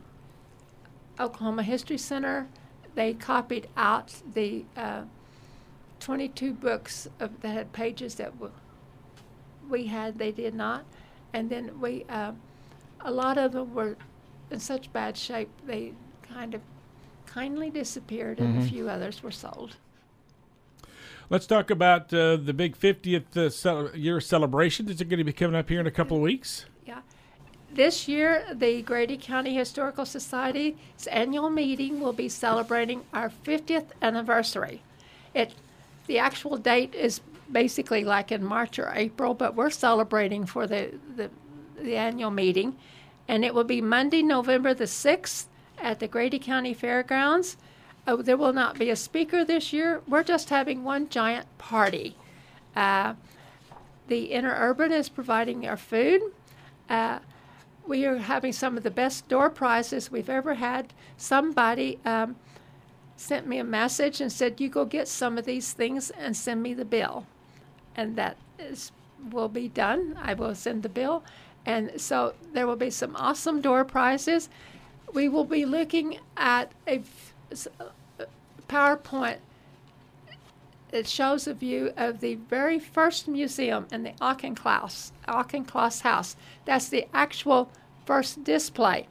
Oklahoma 1.19 1.63
History 1.63 1.99
Center. 1.99 2.47
They 2.95 3.15
copied 3.15 3.69
out 3.77 4.15
the 4.35 4.65
uh, 4.77 5.03
22 6.01 6.53
books 6.55 7.09
of, 7.21 7.41
that 7.41 7.49
had 7.49 7.73
pages 7.73 8.17
that 8.17 8.33
w- 8.35 8.53
we 9.69 9.87
had. 9.87 10.19
They 10.19 10.33
did 10.33 10.55
not, 10.55 10.85
and 11.33 11.49
then 11.51 11.81
we 11.81 12.05
uh, 12.09 12.33
a 13.01 13.11
lot 13.11 13.39
of 13.39 13.53
them 13.53 13.75
were 13.75 13.97
in 14.51 14.59
such 14.59 14.93
bad 14.93 15.17
shape 15.17 15.51
they 15.67 15.93
kind 16.23 16.55
of 16.55 16.61
kindly 17.27 17.71
disappeared, 17.71 18.41
and 18.41 18.57
Mhm. 18.59 18.65
a 18.65 18.69
few 18.69 18.89
others 18.89 19.23
were 19.23 19.31
sold. 19.31 19.77
Let's 21.31 21.47
talk 21.47 21.71
about 21.71 22.13
uh, 22.15 22.37
the 22.37 22.55
big 22.55 22.75
50th 22.77 23.37
uh, 23.37 23.51
cel- 23.51 23.95
year 23.95 24.19
celebration. 24.21 24.89
Is 24.89 25.01
it 25.03 25.11
going 25.11 25.19
to 25.19 25.25
be 25.25 25.33
coming 25.33 25.55
up 25.55 25.69
here 25.69 25.79
in 25.79 25.87
a 25.87 25.91
couple 25.91 26.17
of 26.17 26.23
weeks? 26.23 26.65
Yeah. 26.87 27.01
This 27.71 28.09
year, 28.09 28.45
the 28.53 28.83
Grady 28.83 29.19
County 29.19 29.55
Historical 29.55 30.07
Society's 30.07 30.75
annual 31.11 31.51
meeting 31.51 32.01
will 32.01 32.15
be 32.15 32.29
celebrating 32.29 33.05
our 33.13 33.31
50th 33.31 33.89
anniversary. 34.01 34.83
It, 35.35 35.53
the 36.07 36.19
actual 36.19 36.57
date 36.57 36.95
is 36.95 37.21
basically 37.51 38.05
like 38.05 38.33
in 38.33 38.43
March 38.43 38.79
or 38.79 38.93
April, 38.95 39.35
but 39.35 39.55
we're 39.55 39.71
celebrating 39.71 40.47
for 40.47 40.67
the, 40.67 40.95
the, 41.15 41.31
the 41.79 41.97
annual 41.97 42.31
meeting. 42.31 42.77
And 43.27 43.45
it 43.45 43.55
will 43.55 43.65
be 43.65 43.83
Monday, 43.83 44.23
November 44.23 44.73
the 44.73 44.85
6th 44.85 45.47
at 45.79 46.01
the 46.01 46.09
Grady 46.09 46.39
County 46.39 46.73
Fairgrounds. 46.73 47.59
Uh, 48.07 48.17
there 48.17 48.39
will 48.39 48.55
not 48.55 48.79
be 48.79 48.89
a 48.89 48.97
speaker 48.97 49.45
this 49.45 49.73
year. 49.73 50.01
We're 50.09 50.23
just 50.23 50.49
having 50.49 50.85
one 50.85 51.11
giant 51.11 51.47
party. 51.59 52.17
Uh, 52.75 53.15
the 54.07 54.31
Interurban 54.31 54.91
is 54.91 55.11
providing 55.11 55.69
our 55.69 55.77
food. 55.77 56.23
Uh, 56.89 57.19
we 57.89 58.05
are 58.05 58.19
having 58.19 58.53
some 58.53 58.77
of 58.77 58.83
the 58.83 58.91
best 58.91 59.27
door 59.29 59.49
prizes 59.49 60.11
we've 60.11 60.29
ever 60.29 60.55
had. 60.55 60.93
Somebody 61.17 61.99
um, 62.05 62.37
sent 63.17 63.47
me 63.47 63.59
a 63.59 63.65
message 63.65 64.21
and 64.21 64.31
said, 64.31 64.61
"You 64.61 64.69
go 64.69 64.85
get 64.85 65.09
some 65.09 65.39
of 65.39 65.47
these 65.47 65.73
things 65.73 66.11
and 66.11 66.37
send 66.37 66.63
me 66.63 66.75
the 66.75 66.85
bill," 66.85 67.27
and 67.97 68.15
that 68.17 68.37
is 68.59 68.93
will 69.33 69.49
be 69.49 69.69
done. 69.69 70.17
I 70.21 70.35
will 70.35 70.55
send 70.55 70.83
the 70.83 70.89
bill, 70.89 71.25
and 71.65 72.01
so 72.01 72.35
there 72.53 72.67
will 72.67 72.77
be 72.77 72.91
some 72.91 73.17
awesome 73.17 73.61
door 73.61 73.85
prizes. 73.85 74.49
We 75.13 75.29
will 75.29 75.45
be 75.45 75.65
looking 75.65 76.19
at 76.37 76.71
a 76.87 77.03
PowerPoint 78.69 79.39
it 80.91 81.07
shows 81.07 81.47
a 81.47 81.55
view 81.55 81.93
of 81.97 82.21
the 82.21 82.37
very 82.37 82.79
first 82.79 83.29
museum 83.29 83.87
in 83.93 84.05
the 84.05 84.15
Auchincloss, 84.23 85.13
Auchincloss 85.27 86.01
House. 86.01 86.37
That's 86.65 86.89
the 86.89 87.07
actual 87.13 87.71
first 88.09 88.43
display. 88.43 89.07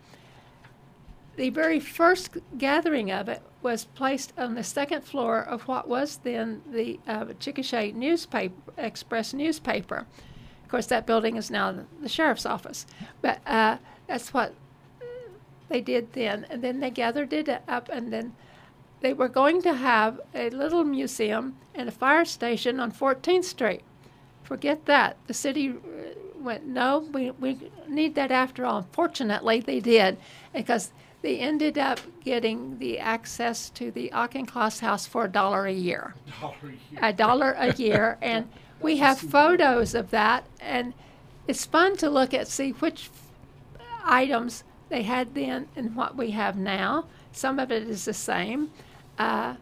The 1.35 1.51
very 1.51 1.79
first 1.79 2.35
gathering 2.57 3.11
of 3.11 3.29
it 3.29 3.43
was 3.61 3.85
placed 3.85 4.33
on 4.39 4.55
the 4.55 4.63
second 4.63 5.03
floor 5.03 5.39
of 5.39 5.67
what 5.67 5.87
was 5.87 6.17
then 6.23 6.63
the 6.67 6.99
uh, 7.07 7.25
Chickasha 7.39 7.93
newspaper, 7.93 8.55
Express 8.75 9.35
newspaper. 9.35 10.07
Of 10.63 10.69
course, 10.71 10.87
that 10.87 11.05
building 11.05 11.35
is 11.35 11.51
now 11.51 11.85
the, 12.01 12.09
sheriff's 12.09 12.47
office, 12.47 12.87
but 13.21 13.39
uh, 13.45 13.77
that's 14.07 14.33
what 14.33 14.55
they 15.69 15.79
did 15.79 16.13
then. 16.13 16.47
And 16.49 16.63
then 16.63 16.79
they 16.79 16.89
gathered 16.89 17.31
it 17.33 17.47
up, 17.67 17.89
and 17.89 18.11
then 18.11 18.33
they 19.01 19.13
were 19.13 19.29
going 19.29 19.61
to 19.61 19.75
have 19.75 20.19
a 20.33 20.49
little 20.49 20.83
museum 20.83 21.55
and 21.75 21.87
a 21.87 21.91
fire 21.91 22.25
station 22.25 22.79
on 22.79 22.91
14th 22.91 23.45
Street. 23.45 23.83
Forget 24.41 24.87
that. 24.87 25.17
The 25.27 25.35
city 25.35 25.75
went, 26.47 26.65
no, 26.65 26.99
we, 27.11 27.31
we 27.31 27.57
need 27.87 28.15
that 28.15 28.31
after 28.31 28.65
all. 28.65 28.87
Fortunately, 28.93 29.59
they 29.59 29.81
did 29.81 30.17
because 30.53 30.91
they 31.21 31.39
ended 31.39 31.77
up 31.77 31.99
getting 32.23 32.79
the 32.79 32.97
access 32.99 33.69
to 33.71 33.91
the 33.91 34.09
Auchincloss 34.13 34.79
House 34.79 35.05
for 35.05 35.25
a 35.25 35.29
dollar 35.29 35.65
a 35.65 35.73
year. 35.73 36.15
A 37.01 37.11
dollar 37.11 37.51
a 37.51 37.73
year. 37.73 38.17
And 38.21 38.49
we 38.79 38.97
have 38.97 39.19
photos 39.19 39.93
of 39.93 40.11
that. 40.11 40.45
And 40.61 40.93
it's 41.47 41.65
fun 41.65 41.97
to 41.97 42.09
look 42.09 42.33
at, 42.33 42.47
see 42.47 42.71
which 42.71 43.09
items 44.05 44.63
they 44.89 45.03
had 45.03 45.35
then 45.35 45.67
and 45.75 45.95
what 45.95 46.15
we 46.15 46.31
have 46.31 46.55
now. 46.55 47.07
Some 47.33 47.59
of 47.59 47.71
it 47.71 47.83
is 47.83 48.05
the 48.05 48.13
same. 48.13 48.71
Uh, 49.19 49.55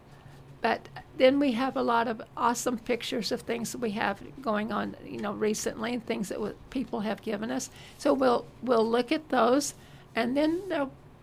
but 0.66 0.88
then 1.16 1.38
we 1.38 1.52
have 1.52 1.76
a 1.76 1.82
lot 1.82 2.08
of 2.08 2.20
awesome 2.36 2.76
pictures 2.76 3.30
of 3.30 3.42
things 3.42 3.70
that 3.70 3.78
we 3.78 3.92
have 3.92 4.20
going 4.42 4.72
on, 4.72 4.96
you 5.06 5.20
know, 5.20 5.30
recently, 5.32 5.94
and 5.94 6.04
things 6.04 6.28
that 6.28 6.38
w- 6.38 6.56
people 6.70 6.98
have 6.98 7.22
given 7.22 7.52
us. 7.52 7.70
So 7.98 8.12
we'll 8.12 8.44
we'll 8.62 8.84
look 8.84 9.12
at 9.12 9.28
those, 9.28 9.74
and 10.16 10.36
then 10.36 10.62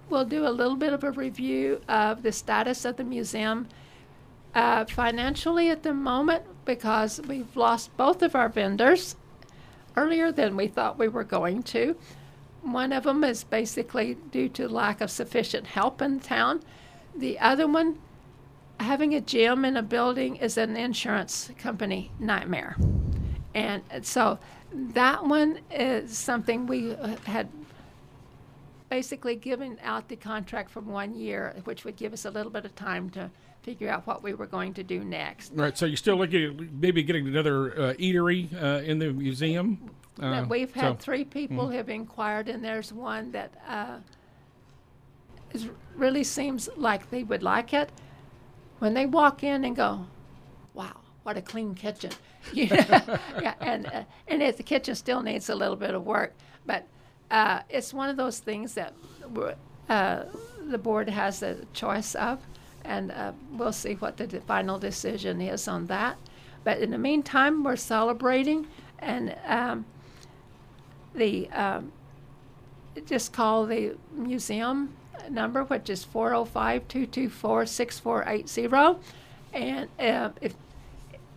we'll 0.09 0.23
do 0.23 0.47
a 0.47 0.57
little 0.59 0.77
bit 0.77 0.93
of 0.93 1.03
a 1.03 1.11
review 1.11 1.81
of 1.89 2.23
the 2.23 2.31
status 2.31 2.85
of 2.85 2.95
the 2.95 3.03
museum 3.03 3.67
uh, 4.55 4.85
financially 4.85 5.69
at 5.69 5.83
the 5.83 5.93
moment 5.93 6.43
because 6.63 7.19
we've 7.27 7.53
lost 7.57 7.97
both 7.97 8.21
of 8.21 8.35
our 8.35 8.47
vendors 8.47 9.17
earlier 9.97 10.31
than 10.31 10.55
we 10.55 10.67
thought 10.69 10.97
we 10.97 11.09
were 11.09 11.25
going 11.25 11.63
to. 11.63 11.97
One 12.61 12.93
of 12.93 13.03
them 13.03 13.25
is 13.25 13.43
basically 13.43 14.15
due 14.31 14.47
to 14.47 14.69
lack 14.69 15.01
of 15.01 15.11
sufficient 15.11 15.67
help 15.67 16.01
in 16.01 16.21
town. 16.21 16.61
The 17.13 17.39
other 17.39 17.67
one, 17.67 17.97
having 18.79 19.15
a 19.15 19.21
gym 19.21 19.65
in 19.65 19.77
a 19.77 19.83
building 19.83 20.35
is 20.37 20.57
an 20.57 20.75
insurance 20.75 21.51
company 21.57 22.11
nightmare. 22.19 22.75
And 23.53 23.83
so 24.01 24.39
that 24.71 25.23
one 25.23 25.59
is 25.71 26.17
something 26.17 26.65
we 26.65 26.95
had 27.25 27.47
basically 28.89 29.35
given 29.35 29.77
out 29.83 30.07
the 30.07 30.15
contract 30.15 30.69
for 30.69 30.79
one 30.79 31.15
year, 31.15 31.55
which 31.63 31.83
would 31.83 31.95
give 31.95 32.13
us 32.13 32.25
a 32.25 32.31
little 32.31 32.51
bit 32.51 32.65
of 32.65 32.75
time 32.75 33.09
to 33.11 33.29
figure 33.63 33.89
out 33.89 34.05
what 34.05 34.21
we 34.21 34.33
were 34.33 34.45
going 34.45 34.73
to 34.73 34.83
do 34.83 35.03
next. 35.03 35.51
Right. 35.55 35.77
So 35.77 35.85
you're 35.85 35.97
still 35.97 36.17
looking 36.17 36.43
at 36.43 36.73
maybe 36.73 37.01
getting 37.01 37.27
another 37.27 37.71
uh, 37.71 37.93
eatery 37.93 38.53
uh, 38.61 38.83
in 38.83 38.99
the 38.99 39.11
museum. 39.11 39.89
Uh, 40.21 40.45
We've 40.47 40.71
so- 40.73 40.81
had 40.81 40.99
three 40.99 41.23
people 41.23 41.69
have 41.69 41.89
inquired, 41.89 42.49
and 42.49 42.63
there's 42.63 42.93
one 42.93 43.31
that 43.31 43.53
uh, 43.67 43.97
is, 45.53 45.69
really 45.95 46.23
seems 46.23 46.69
like 46.75 47.09
they 47.09 47.23
would 47.23 47.41
like 47.41 47.73
it. 47.73 47.89
When 48.83 48.95
they 48.95 49.05
walk 49.05 49.45
in 49.45 49.63
and 49.63 49.77
go, 49.77 50.07
"Wow, 50.73 50.97
what 51.23 51.37
a 51.37 51.41
clean 51.41 51.73
kitchen!" 51.73 52.11
yeah, 52.53 53.17
yeah, 53.41 53.53
and 53.61 53.85
uh, 53.85 54.03
and 54.27 54.43
it, 54.43 54.57
the 54.57 54.63
kitchen 54.63 54.93
still 54.95 55.21
needs 55.21 55.47
a 55.47 55.55
little 55.55 55.77
bit 55.77 55.93
of 55.95 56.05
work, 56.05 56.33
but 56.65 56.85
uh, 57.31 57.61
it's 57.69 57.93
one 57.93 58.09
of 58.09 58.17
those 58.17 58.39
things 58.39 58.73
that 58.73 58.93
uh, 59.87 60.23
the 60.69 60.77
board 60.77 61.07
has 61.07 61.39
the 61.39 61.65
choice 61.71 62.13
of, 62.15 62.41
and 62.83 63.13
uh, 63.13 63.31
we'll 63.53 63.71
see 63.71 63.93
what 63.93 64.17
the 64.17 64.27
final 64.41 64.77
decision 64.77 65.39
is 65.39 65.69
on 65.69 65.85
that. 65.85 66.17
But 66.65 66.79
in 66.79 66.91
the 66.91 66.97
meantime, 66.97 67.63
we're 67.63 67.77
celebrating, 67.77 68.67
and 68.99 69.33
um, 69.45 69.85
the 71.15 71.49
um, 71.51 71.93
just 73.05 73.31
call 73.31 73.65
the 73.65 73.95
museum 74.11 74.93
number, 75.29 75.63
which 75.63 75.89
is 75.89 76.03
405 76.03 76.87
224 76.87 77.65
6480. 77.65 78.99
And 79.53 79.89
uh, 79.99 80.29
if, 80.41 80.55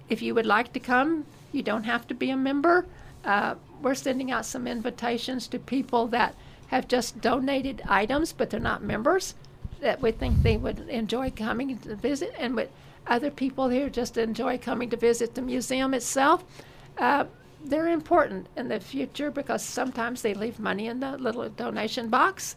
if 0.09 0.23
you 0.23 0.35
would 0.35 0.47
like 0.47 0.73
to 0.73 0.81
come, 0.81 1.27
you 1.53 1.63
don't 1.63 1.85
have 1.85 2.07
to 2.09 2.15
be 2.15 2.31
a 2.31 2.37
member. 2.37 2.87
Uh, 3.25 3.57
we're 3.83 3.95
sending 3.95 4.31
out 4.31 4.47
some 4.47 4.67
invitations 4.67 5.49
to 5.49 5.59
people 5.59 6.07
that 6.09 6.35
have 6.69 6.89
just 6.89 7.21
donated 7.21 7.83
items, 7.89 8.33
but 8.33 8.51
they're 8.51 8.61
not 8.61 8.83
members, 8.83 9.35
that 9.81 10.01
we 10.01 10.11
think 10.11 10.43
they 10.43 10.57
would 10.57 10.81
enjoy 10.89 11.31
coming 11.31 11.79
to 11.79 11.95
visit, 11.95 12.35
and 12.39 12.55
with 12.55 12.71
other 13.07 13.31
people 13.31 13.69
here 13.69 13.89
just 13.89 14.17
enjoy 14.17 14.59
coming 14.59 14.91
to 14.91 14.97
visit 14.97 15.35
the 15.35 15.43
museum 15.43 15.95
itself. 15.95 16.45
Uh, 16.99 17.25
they're 17.65 17.89
important 17.89 18.47
in 18.57 18.69
the 18.69 18.81
future 18.81 19.31
because 19.31 19.63
sometimes 19.63 20.23
they 20.23 20.35
leave 20.35 20.59
money 20.59 20.87
in 20.87 21.01
the 21.01 21.17
little 21.19 21.49
donation 21.49 22.09
box 22.09 22.57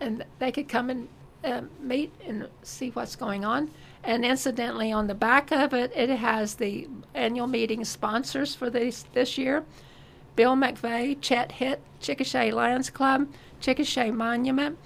and 0.00 0.24
they 0.38 0.52
could 0.52 0.68
come 0.68 0.90
and 0.90 1.08
uh, 1.44 1.62
meet 1.80 2.12
and 2.26 2.48
see 2.62 2.90
what's 2.90 3.16
going 3.16 3.44
on. 3.44 3.70
And 4.04 4.24
incidentally, 4.24 4.92
on 4.92 5.06
the 5.06 5.14
back 5.14 5.50
of 5.50 5.74
it, 5.74 5.92
it 5.94 6.10
has 6.10 6.54
the 6.54 6.88
annual 7.14 7.46
meeting 7.46 7.84
sponsors 7.84 8.54
for 8.54 8.70
this, 8.70 9.04
this 9.12 9.38
year 9.38 9.64
Bill 10.36 10.54
McVeigh, 10.54 11.20
Chet 11.20 11.50
Hitt, 11.52 11.80
Chickasha 12.00 12.52
Lions 12.52 12.90
Club, 12.90 13.26
Chickasha 13.60 14.14
Monument, 14.14 14.78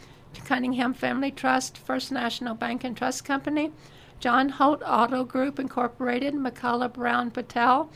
Cunningham 0.47 0.95
Family 0.95 1.31
Trust, 1.31 1.77
First 1.77 2.11
National 2.11 2.55
Bank 2.55 2.85
and 2.85 2.97
Trust 2.97 3.27
Company, 3.27 3.71
John 4.19 4.49
Holt 4.49 4.83
Auto 4.83 5.25
Group 5.25 5.59
Incorporated, 5.59 6.33
McCullough 6.33 6.95
Brown 6.95 7.31
Patel, 7.31 7.91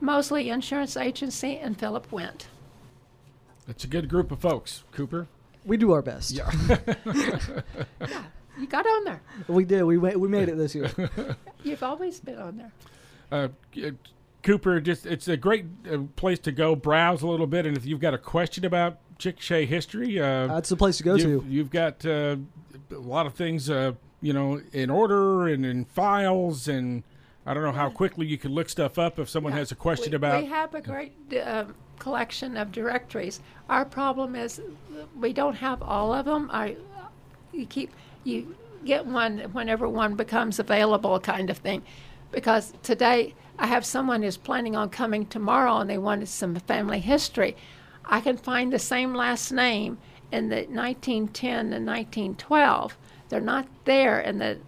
Mosley 0.00 0.50
Insurance 0.50 0.96
Agency, 0.96 1.56
and 1.56 1.78
Philip 1.78 2.12
Went. 2.12 2.48
It's 3.66 3.84
a 3.84 3.88
good 3.88 4.08
group 4.08 4.30
of 4.30 4.40
folks, 4.40 4.84
Cooper. 4.92 5.28
We 5.64 5.76
do 5.76 5.92
our 5.92 6.02
best. 6.02 6.38
Yeah. 7.06 8.24
You 8.58 8.66
got 8.66 8.86
on 8.86 9.04
there. 9.04 9.22
We 9.48 9.64
did. 9.64 9.82
We 9.84 9.96
ma- 9.96 10.10
we 10.10 10.28
made 10.28 10.48
it 10.50 10.58
this 10.58 10.74
year. 10.74 10.90
You've 11.64 11.82
always 11.82 12.20
been 12.20 12.38
on 12.38 12.56
there. 12.58 12.72
uh, 13.30 13.48
uh, 13.82 13.90
Cooper, 14.42 14.78
just 14.80 15.06
it's 15.06 15.26
a 15.28 15.36
great 15.38 15.64
uh, 15.90 15.98
place 16.16 16.38
to 16.40 16.52
go 16.52 16.74
browse 16.76 17.22
a 17.22 17.26
little 17.28 17.46
bit, 17.46 17.64
and 17.64 17.76
if 17.76 17.86
you've 17.86 18.00
got 18.00 18.12
a 18.12 18.18
question 18.18 18.64
about 18.66 18.98
Chickasha 19.18 19.66
history, 19.66 20.20
uh, 20.20 20.48
That's 20.48 20.68
the 20.68 20.76
place 20.76 20.98
to 20.98 21.02
go 21.04 21.14
you've, 21.14 21.44
to. 21.44 21.48
you've 21.48 21.70
got 21.70 22.04
uh, 22.04 22.36
a 22.90 22.94
lot 22.98 23.24
of 23.26 23.34
things, 23.34 23.70
uh, 23.70 23.92
you 24.20 24.32
know, 24.34 24.60
in 24.72 24.90
order 24.90 25.46
and 25.48 25.64
in 25.64 25.84
files, 25.86 26.66
and 26.68 27.04
I 27.46 27.54
don't 27.54 27.62
know 27.62 27.72
how 27.72 27.88
quickly 27.88 28.26
you 28.26 28.36
can 28.36 28.52
look 28.52 28.68
stuff 28.68 28.98
up 28.98 29.18
if 29.18 29.30
someone 29.30 29.52
Yeah. 29.54 29.60
has 29.60 29.72
a 29.72 29.76
question 29.76 30.10
we, 30.10 30.16
about. 30.16 30.42
We 30.42 30.48
have 30.48 30.74
a 30.74 30.80
great 30.82 31.14
uh, 31.34 31.64
collection 32.02 32.56
of 32.56 32.72
directories. 32.72 33.40
Our 33.68 33.84
problem 33.84 34.34
is 34.34 34.60
we 35.16 35.32
don't 35.32 35.54
have 35.54 35.80
all 35.80 36.12
of 36.12 36.24
them. 36.24 36.50
I, 36.52 36.76
you 37.52 37.64
keep 37.64 37.90
you 38.24 38.56
get 38.84 39.06
one 39.06 39.38
whenever 39.52 39.88
one 39.88 40.16
becomes 40.16 40.58
available, 40.58 41.20
kind 41.20 41.48
of 41.48 41.58
thing. 41.58 41.82
Because 42.32 42.72
today 42.82 43.34
I 43.56 43.68
have 43.68 43.84
someone 43.84 44.22
who's 44.22 44.36
planning 44.36 44.74
on 44.74 44.90
coming 44.90 45.26
tomorrow, 45.26 45.78
and 45.78 45.88
they 45.88 45.98
wanted 45.98 46.28
some 46.28 46.56
family 46.56 46.98
history. 46.98 47.56
I 48.04 48.20
can 48.20 48.36
find 48.36 48.72
the 48.72 48.80
same 48.80 49.14
last 49.14 49.52
name 49.52 49.98
in 50.32 50.48
the 50.48 50.62
1910 50.66 51.72
and 51.72 51.86
1912. 51.86 52.98
They're 53.28 53.40
not 53.40 53.68
there 53.84 54.18
in 54.20 54.38
the 54.38 54.58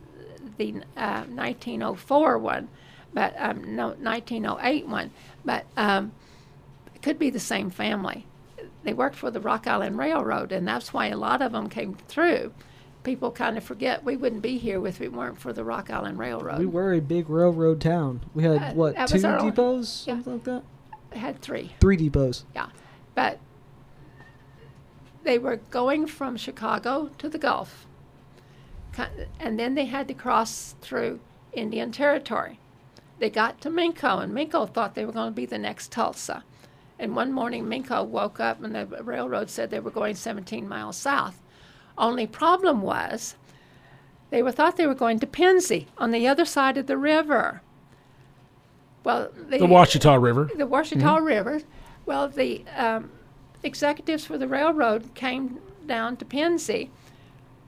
the 0.57 0.75
uh, 0.97 1.25
1904 1.25 2.39
one, 2.39 2.69
but 3.13 3.35
um, 3.39 3.75
no 3.75 3.89
1908 3.89 4.87
one, 4.87 5.11
but 5.45 5.65
um, 5.77 6.13
could 7.05 7.19
be 7.19 7.29
the 7.29 7.39
same 7.39 7.69
family. 7.69 8.27
They 8.83 8.95
worked 8.95 9.17
for 9.17 9.31
the 9.31 9.39
Rock 9.41 9.67
Island 9.67 9.99
Railroad, 9.99 10.53
and 10.53 10.67
that's 10.67 10.95
why 10.95 11.09
a 11.09 11.19
lot 11.19 11.43
of 11.43 11.53
them 11.53 11.69
came 11.69 11.95
through. 12.09 12.55
People 13.03 13.31
kind 13.31 13.59
of 13.59 13.63
forget 13.63 14.03
we 14.05 14.17
wouldn't 14.17 14.41
be 14.41 14.57
here 14.57 14.85
if 14.87 15.03
it 15.03 15.13
weren't 15.13 15.39
for 15.39 15.53
the 15.53 15.65
Rock 15.65 15.91
Island 15.91 16.19
Railroad. 16.19 16.59
We 16.59 16.65
were 16.65 16.95
a 16.95 17.01
big 17.03 17.29
railroad 17.29 17.79
town. 17.83 18.23
We 18.35 18.45
had 18.45 18.57
Uh, 18.57 18.73
what 18.73 18.97
two 19.07 19.15
was 19.17 19.25
our 19.27 19.39
own- 19.39 19.51
depots, 19.51 20.07
yeah. 20.07 20.15
something 20.15 20.33
like 20.33 20.45
that. 20.45 20.63
I 21.13 21.19
had 21.19 21.43
three. 21.43 21.73
Three 21.79 21.99
depots. 21.99 22.45
Yeah, 22.55 22.69
but 23.15 23.39
they 25.25 25.39
were 25.39 25.57
going 25.71 26.07
from 26.07 26.39
Chicago 26.39 27.11
to 27.19 27.29
the 27.29 27.39
Gulf, 27.39 27.87
and 29.39 29.59
then 29.59 29.75
they 29.75 29.85
had 29.85 30.09
to 30.09 30.15
cross 30.15 30.75
through 30.81 31.21
Indian 31.53 31.93
Territory. 31.93 32.59
They 33.19 33.29
got 33.29 33.61
to 33.61 33.69
Minco, 33.71 34.23
and 34.23 34.33
Minco 34.33 34.67
thought 34.73 34.95
they 34.95 35.05
were 35.05 35.13
going 35.13 35.33
to 35.33 35.37
be 35.37 35.47
the 35.47 35.59
next 35.59 35.93
Tulsa. 35.93 36.45
And 36.99 37.17
one 37.17 37.33
morning, 37.33 37.65
Minco 37.65 38.07
woke 38.07 38.39
up, 38.39 38.63
and 38.63 38.75
the 38.75 38.87
railroad 39.03 39.51
said 39.51 39.71
they 39.71 39.81
were 39.81 39.91
going 39.91 40.15
17 40.15 40.69
miles 40.69 40.97
south. 40.97 41.41
Only 41.99 42.27
problem 42.27 42.83
was, 42.83 43.35
they 44.31 44.43
were 44.43 44.53
thought 44.53 44.77
they 44.77 44.87
were 44.87 44.95
going 44.95 45.19
to 45.21 45.27
Pennsy 45.27 45.87
on 45.99 46.11
the 46.11 46.27
other 46.27 46.45
side 46.45 46.77
of 46.77 46.87
the 46.87 46.97
river. 46.97 47.63
Well, 49.05 49.31
they, 49.35 49.59
the 49.59 49.67
Washita 49.67 50.21
River. 50.21 50.51
the 50.57 50.67
Washita 50.67 51.23
River. 51.23 51.61
Well, 52.07 52.29
the 52.29 52.65
um, 52.77 53.11
executives 53.63 54.25
for 54.25 54.39
the 54.39 54.49
railroad 54.49 55.15
came 55.15 55.61
down 55.87 56.17
to 56.17 56.25
Pennsy. 56.25 56.91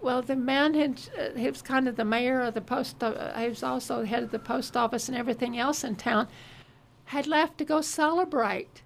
Well, 0.01 0.23
the 0.23 0.37
man 0.37 0.75
had 0.75 1.01
uh, 1.19 1.39
he 1.39 1.49
was 1.49 1.63
kind 1.63 1.89
of 1.89 1.97
the 1.97 2.05
mayor 2.05 2.41
of 2.41 2.55
the 2.55 2.61
post. 2.61 3.03
Uh, 3.03 3.39
he 3.39 3.49
was 3.49 3.63
also 3.63 4.05
head 4.05 4.23
of 4.23 4.31
the 4.31 4.39
post 4.39 4.77
office 4.77 5.09
and 5.09 5.17
everything 5.17 5.59
else 5.59 5.85
in 5.85 5.97
town. 5.97 6.29
Had 7.07 7.27
left 7.27 7.59
to 7.59 7.65
go 7.65 7.81
celebrate. 7.81 8.83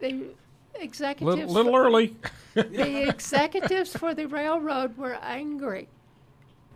The 0.00 0.26
executives. 0.74 1.52
Little, 1.52 1.54
little 1.54 1.76
early. 1.76 2.16
the 2.54 3.08
executives 3.08 3.96
for 3.96 4.14
the 4.14 4.26
railroad 4.26 4.96
were 4.96 5.14
angry. 5.22 5.88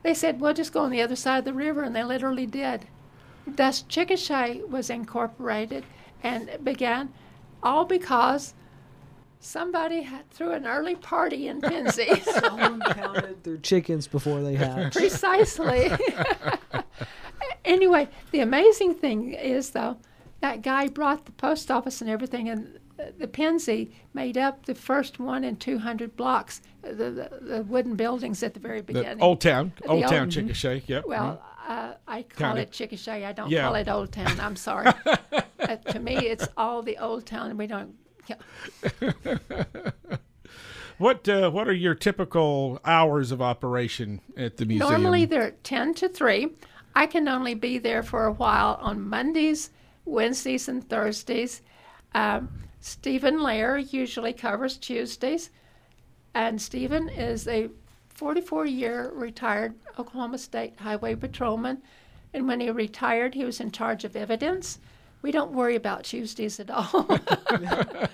They 0.02 0.14
said, 0.14 0.40
"We'll 0.40 0.54
just 0.54 0.72
go 0.72 0.80
on 0.80 0.90
the 0.90 1.02
other 1.02 1.16
side 1.16 1.38
of 1.38 1.44
the 1.44 1.52
river," 1.52 1.82
and 1.82 1.94
they 1.94 2.04
literally 2.04 2.46
did. 2.46 2.87
Thus, 3.46 3.82
Chickasha 3.82 4.68
was 4.68 4.90
incorporated 4.90 5.85
and 6.22 6.50
began, 6.62 7.12
all 7.62 7.85
because 7.85 8.54
somebody 9.40 10.02
had, 10.02 10.30
threw 10.30 10.52
an 10.52 10.66
early 10.66 10.94
party 10.94 11.48
in 11.48 11.61
Pennsy. 11.61 12.20
Someone 12.40 12.80
counted 12.80 13.42
their 13.42 13.56
chickens 13.56 14.06
before 14.06 14.42
they 14.42 14.54
hatched. 14.54 14.96
Precisely. 14.96 15.90
anyway, 17.64 18.08
the 18.30 18.40
amazing 18.40 18.94
thing 18.94 19.32
is, 19.35 19.70
though, 19.70 19.96
that 20.40 20.62
guy 20.62 20.88
brought 20.88 21.24
the 21.26 21.32
post 21.32 21.70
office 21.70 22.00
and 22.00 22.08
everything, 22.08 22.48
and 22.48 22.78
the 23.18 23.26
Pennsy 23.26 23.90
made 24.14 24.37
up 24.38 24.66
the 24.66 24.74
first 24.74 25.18
one 25.18 25.44
in 25.44 25.57
200 25.57 26.16
blocks, 26.16 26.61
the, 26.83 26.92
the, 26.92 27.38
the 27.40 27.62
wooden 27.64 27.96
buildings 27.96 28.42
at 28.42 28.55
the 28.55 28.61
very 28.61 28.81
The 28.81 28.92
beginning. 28.92 29.22
old 29.22 29.40
town, 29.40 29.72
The 29.83 29.88
old 29.88 30.02
old- 30.05 30.12
town 30.12 30.31
Chickasha. 30.31 30.83
Yep. 30.87 31.07
Well, 31.07 31.42
Uh, 31.66 31.94
I 32.09 32.22
call 32.24 32.57
it 32.57 32.70
Chickasha. 32.72 33.24
I 33.24 33.33
don't 33.33 33.48
Yeah. 33.48 33.62
call 33.62 33.76
it 33.76 33.88
Old 33.88 34.11
Town. 34.12 34.38
I'm 34.40 34.57
sorry. 34.57 34.88
uh, 35.61 35.76
to 35.76 35.98
me, 36.00 36.16
it's 36.16 36.48
all 36.57 36.83
the 36.83 36.98
Old 36.98 37.24
Town, 37.24 37.50
and 37.50 37.59
we 37.59 37.66
don't. 37.68 37.94
What 40.98 41.28
uh, 41.28 41.50
what 41.50 41.66
are 41.68 41.72
your 41.72 41.94
typical 41.96 42.78
hours 42.85 43.33
of 43.33 43.42
operation 43.42 44.20
at 44.37 44.57
the 44.59 44.66
museum? 44.66 44.88
Normally 44.90 45.24
they're 45.24 45.52
10 45.64 45.94
to 45.94 46.09
3. 46.09 46.48
I 46.94 47.07
can 47.07 47.26
only 47.26 47.55
be 47.55 47.78
there 47.78 48.02
for 48.05 48.26
a 48.26 48.33
while 48.33 48.78
on 48.81 49.00
Mondays, 49.09 49.70
Wednesdays, 50.05 50.68
and 50.68 50.88
Thursdays. 50.88 51.62
Um, 52.14 52.50
Stephen 52.83 53.40
Lair 53.40 53.79
usually 53.79 54.33
covers 54.33 54.77
Tuesdays. 54.77 55.51
And 56.35 56.61
Stephen 56.61 57.09
is 57.09 57.47
a 57.47 57.71
44 58.09 58.66
year 58.66 59.11
retired 59.14 59.75
Oklahoma 59.99 60.37
State 60.37 60.75
Highway 60.79 61.14
Patrolman. 61.14 61.81
And 62.35 62.49
when 62.49 62.61
he 62.61 62.71
retired, 62.71 63.35
he 63.35 63.45
was 63.45 63.61
in 63.61 63.71
charge 63.71 64.05
of 64.05 64.16
evidence. 64.16 64.81
We 65.23 65.31
don't 65.31 65.53
worry 65.53 65.77
about 65.77 66.03
Tuesdays 66.03 66.59
at 66.59 66.71
all. 66.71 67.21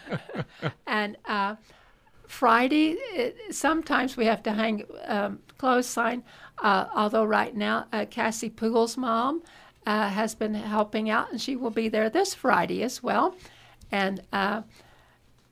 and 0.87 1.17
uh, 1.25 1.57
Friday, 2.27 2.97
it, 3.15 3.37
sometimes 3.51 4.19
we 4.19 4.27
have 4.27 4.43
to 4.43 4.53
hang 4.53 4.85
um, 5.07 5.39
clothes 5.57 5.87
sign. 5.87 6.23
Uh, 6.59 6.87
although 6.95 7.25
right 7.25 7.57
now, 7.57 7.87
uh, 7.93 8.05
Cassie 8.11 8.51
Poogle's 8.51 8.99
mom 8.99 9.43
uh, 9.87 10.11
has 10.11 10.35
been 10.35 10.53
helping 10.53 11.09
out, 11.09 11.31
and 11.31 11.41
she 11.41 11.57
will 11.57 11.71
be 11.71 11.89
there 11.89 12.11
this 12.11 12.35
Friday 12.35 12.83
as 12.83 13.03
well. 13.03 13.35
And 13.91 14.23
uh, 14.33 14.63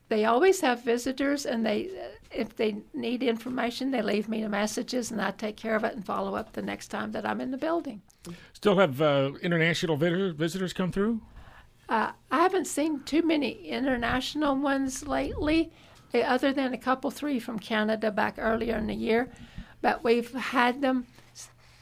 they 0.09 0.25
always 0.25 0.61
have 0.61 0.83
visitors, 0.83 1.47
and 1.47 1.65
they, 1.65 1.91
if 2.31 2.55
they 2.57 2.77
need 2.95 3.23
information, 3.23 3.91
they 3.91 4.03
leave 4.03 4.29
me 4.29 4.43
the 4.43 4.49
messages, 4.49 5.11
and 5.11 5.21
I 5.21 5.33
take 5.33 5.57
care 5.57 5.75
of 5.75 5.85
it 5.85 5.95
and 5.95 6.05
follow 6.05 6.35
up 6.37 6.53
the 6.53 6.63
next 6.63 6.89
time 6.89 7.13
that 7.13 7.27
I'm 7.27 7.41
in 7.41 7.51
the 7.51 7.59
building. 7.59 8.03
Still 8.53 8.79
have 8.79 9.01
uh, 9.01 9.33
international 9.43 9.97
visitors 9.97 10.73
come 10.73 10.93
through? 10.93 11.21
Uh, 11.89 12.13
I 12.31 12.39
haven't 12.39 12.67
seen 12.67 13.01
too 13.05 13.23
many 13.23 13.51
international 13.51 14.57
ones 14.57 15.07
lately, 15.07 15.73
eh, 16.13 16.23
other 16.23 16.53
than 16.53 16.75
a 16.75 16.79
couple, 16.79 17.11
three 17.11 17.39
from 17.39 17.59
Canada 17.59 18.11
back 18.11 18.37
earlier 18.39 18.77
in 18.77 18.89
the 18.89 18.95
year. 18.95 19.31
But 19.83 20.03
we've 20.03 20.33
had 20.33 20.83
them 20.83 21.07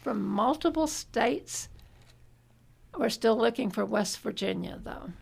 from 0.02 0.26
multiple 0.26 0.86
states. 0.86 1.68
We're 2.96 3.08
still 3.08 3.36
looking 3.36 3.70
for 3.70 3.84
West 3.84 4.20
Virginia, 4.20 4.78
though. 4.82 5.12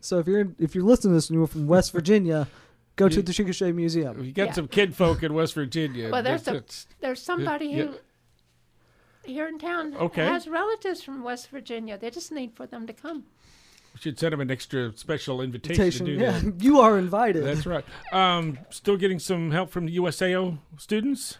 So 0.00 0.18
if 0.18 0.26
you're 0.26 0.48
if 0.58 0.74
you're 0.74 0.84
listening 0.84 1.12
to 1.12 1.16
this 1.16 1.28
and 1.28 1.38
you're 1.38 1.46
from 1.46 1.66
West 1.66 1.92
Virginia, 1.98 2.48
go 2.96 3.08
to 3.08 3.20
the 3.22 3.32
Chickasha 3.32 3.74
Museum. 3.74 4.24
You 4.24 4.32
got 4.32 4.46
Yeah. 4.48 4.52
some 4.52 4.68
kid 4.68 4.94
folk 4.94 5.22
in 5.22 5.34
West 5.34 5.54
Virginia. 5.54 6.10
Well, 6.10 6.22
there's 6.22 6.42
a- 6.48 6.52
that's- 6.52 6.86
There's 7.00 7.20
somebody 7.22 7.66
yeah. 7.66 7.84
who 7.84 7.94
here 9.24 9.46
in 9.46 9.58
town 9.58 9.94
Okay. 9.94 10.24
has 10.24 10.48
relatives 10.48 11.02
from 11.02 11.22
West 11.22 11.48
Virginia. 11.50 11.98
They 11.98 12.10
just 12.10 12.32
need 12.32 12.54
for 12.54 12.66
them 12.66 12.86
to 12.86 12.92
come. 12.94 13.24
we 13.94 14.00
should 14.00 14.18
send 14.18 14.32
them 14.32 14.40
an 14.40 14.50
extra 14.50 14.92
special 14.96 15.42
invitation, 15.42 15.82
Invitation, 15.84 16.06
to 16.06 16.16
do 16.16 16.22
yeah, 16.22 16.38
that. 16.38 16.62
you 16.62 16.80
are 16.80 16.98
invited. 16.98 17.44
That's 17.44 17.66
right. 17.66 17.84
Um, 18.12 18.58
still 18.70 18.96
getting 18.96 19.18
some 19.18 19.50
help 19.50 19.70
from 19.70 19.84
the 19.86 19.96
USAO 19.96 20.58
students? 20.78 21.36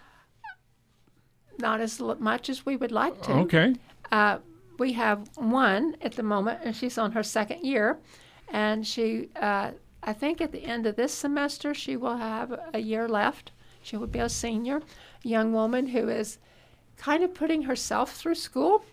Not 1.58 1.80
as 1.80 2.00
l- 2.00 2.16
much 2.20 2.48
as 2.50 2.66
we 2.66 2.76
would 2.76 2.92
like 2.92 3.22
to. 3.22 3.32
Okay. 3.32 3.74
Uh, 4.12 4.38
we 4.78 4.92
have 4.92 5.28
one 5.36 5.96
at 6.00 6.12
the 6.12 6.22
moment, 6.22 6.60
and 6.62 6.74
she's 6.74 6.98
on 6.98 7.12
her 7.12 7.22
second 7.22 7.64
year. 7.64 7.98
And 8.48 8.86
she, 8.86 9.28
uh, 9.36 9.72
I 10.02 10.12
think 10.12 10.40
at 10.40 10.52
the 10.52 10.64
end 10.64 10.86
of 10.86 10.96
this 10.96 11.12
semester, 11.12 11.74
she 11.74 11.96
will 11.96 12.16
have 12.16 12.58
a 12.72 12.78
year 12.78 13.08
left. 13.08 13.52
She 13.82 13.96
will 13.96 14.06
be 14.06 14.20
a 14.20 14.28
senior, 14.28 14.82
young 15.22 15.52
woman 15.52 15.88
who 15.88 16.08
is 16.08 16.38
kind 16.96 17.22
of 17.22 17.34
putting 17.34 17.62
herself 17.62 18.12
through 18.12 18.36
school, 18.36 18.84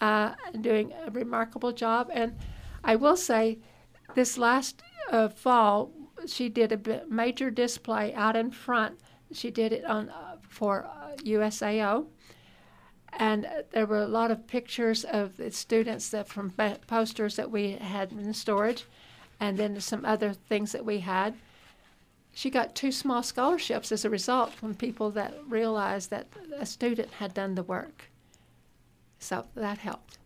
uh, 0.00 0.34
doing 0.60 0.92
a 1.06 1.10
remarkable 1.10 1.72
job. 1.72 2.10
And 2.12 2.36
I 2.84 2.96
will 2.96 3.16
say, 3.16 3.58
this 4.14 4.36
last 4.36 4.82
uh, 5.10 5.28
fall, 5.28 5.90
she 6.26 6.48
did 6.48 6.72
a 6.72 7.02
major 7.08 7.50
display 7.50 8.12
out 8.14 8.36
in 8.36 8.50
front. 8.50 8.98
She 9.32 9.50
did 9.50 9.72
it 9.72 9.84
on 9.84 10.10
uh, 10.10 10.36
for 10.48 10.84
uh, 10.84 11.16
USAO 11.24 12.06
and 13.14 13.46
there 13.72 13.86
were 13.86 14.02
a 14.02 14.06
lot 14.06 14.30
of 14.30 14.46
pictures 14.46 15.04
of 15.04 15.36
the 15.36 15.50
students 15.50 16.08
that 16.10 16.28
from 16.28 16.50
posters 16.86 17.36
that 17.36 17.50
we 17.50 17.72
had 17.72 18.12
in 18.12 18.32
storage, 18.34 18.84
and 19.40 19.58
then 19.58 19.80
some 19.80 20.04
other 20.04 20.32
things 20.32 20.72
that 20.72 20.84
we 20.84 21.00
had. 21.00 21.34
She 22.34 22.48
got 22.48 22.74
two 22.74 22.92
small 22.92 23.22
scholarships 23.22 23.92
as 23.92 24.04
a 24.04 24.10
result 24.10 24.52
from 24.54 24.74
people 24.74 25.10
that 25.10 25.34
realized 25.48 26.10
that 26.10 26.28
a 26.56 26.64
student 26.64 27.10
had 27.14 27.34
done 27.34 27.54
the 27.54 27.62
work. 27.62 28.10
So 29.18 29.46
that 29.54 29.78
helped. 29.78 30.18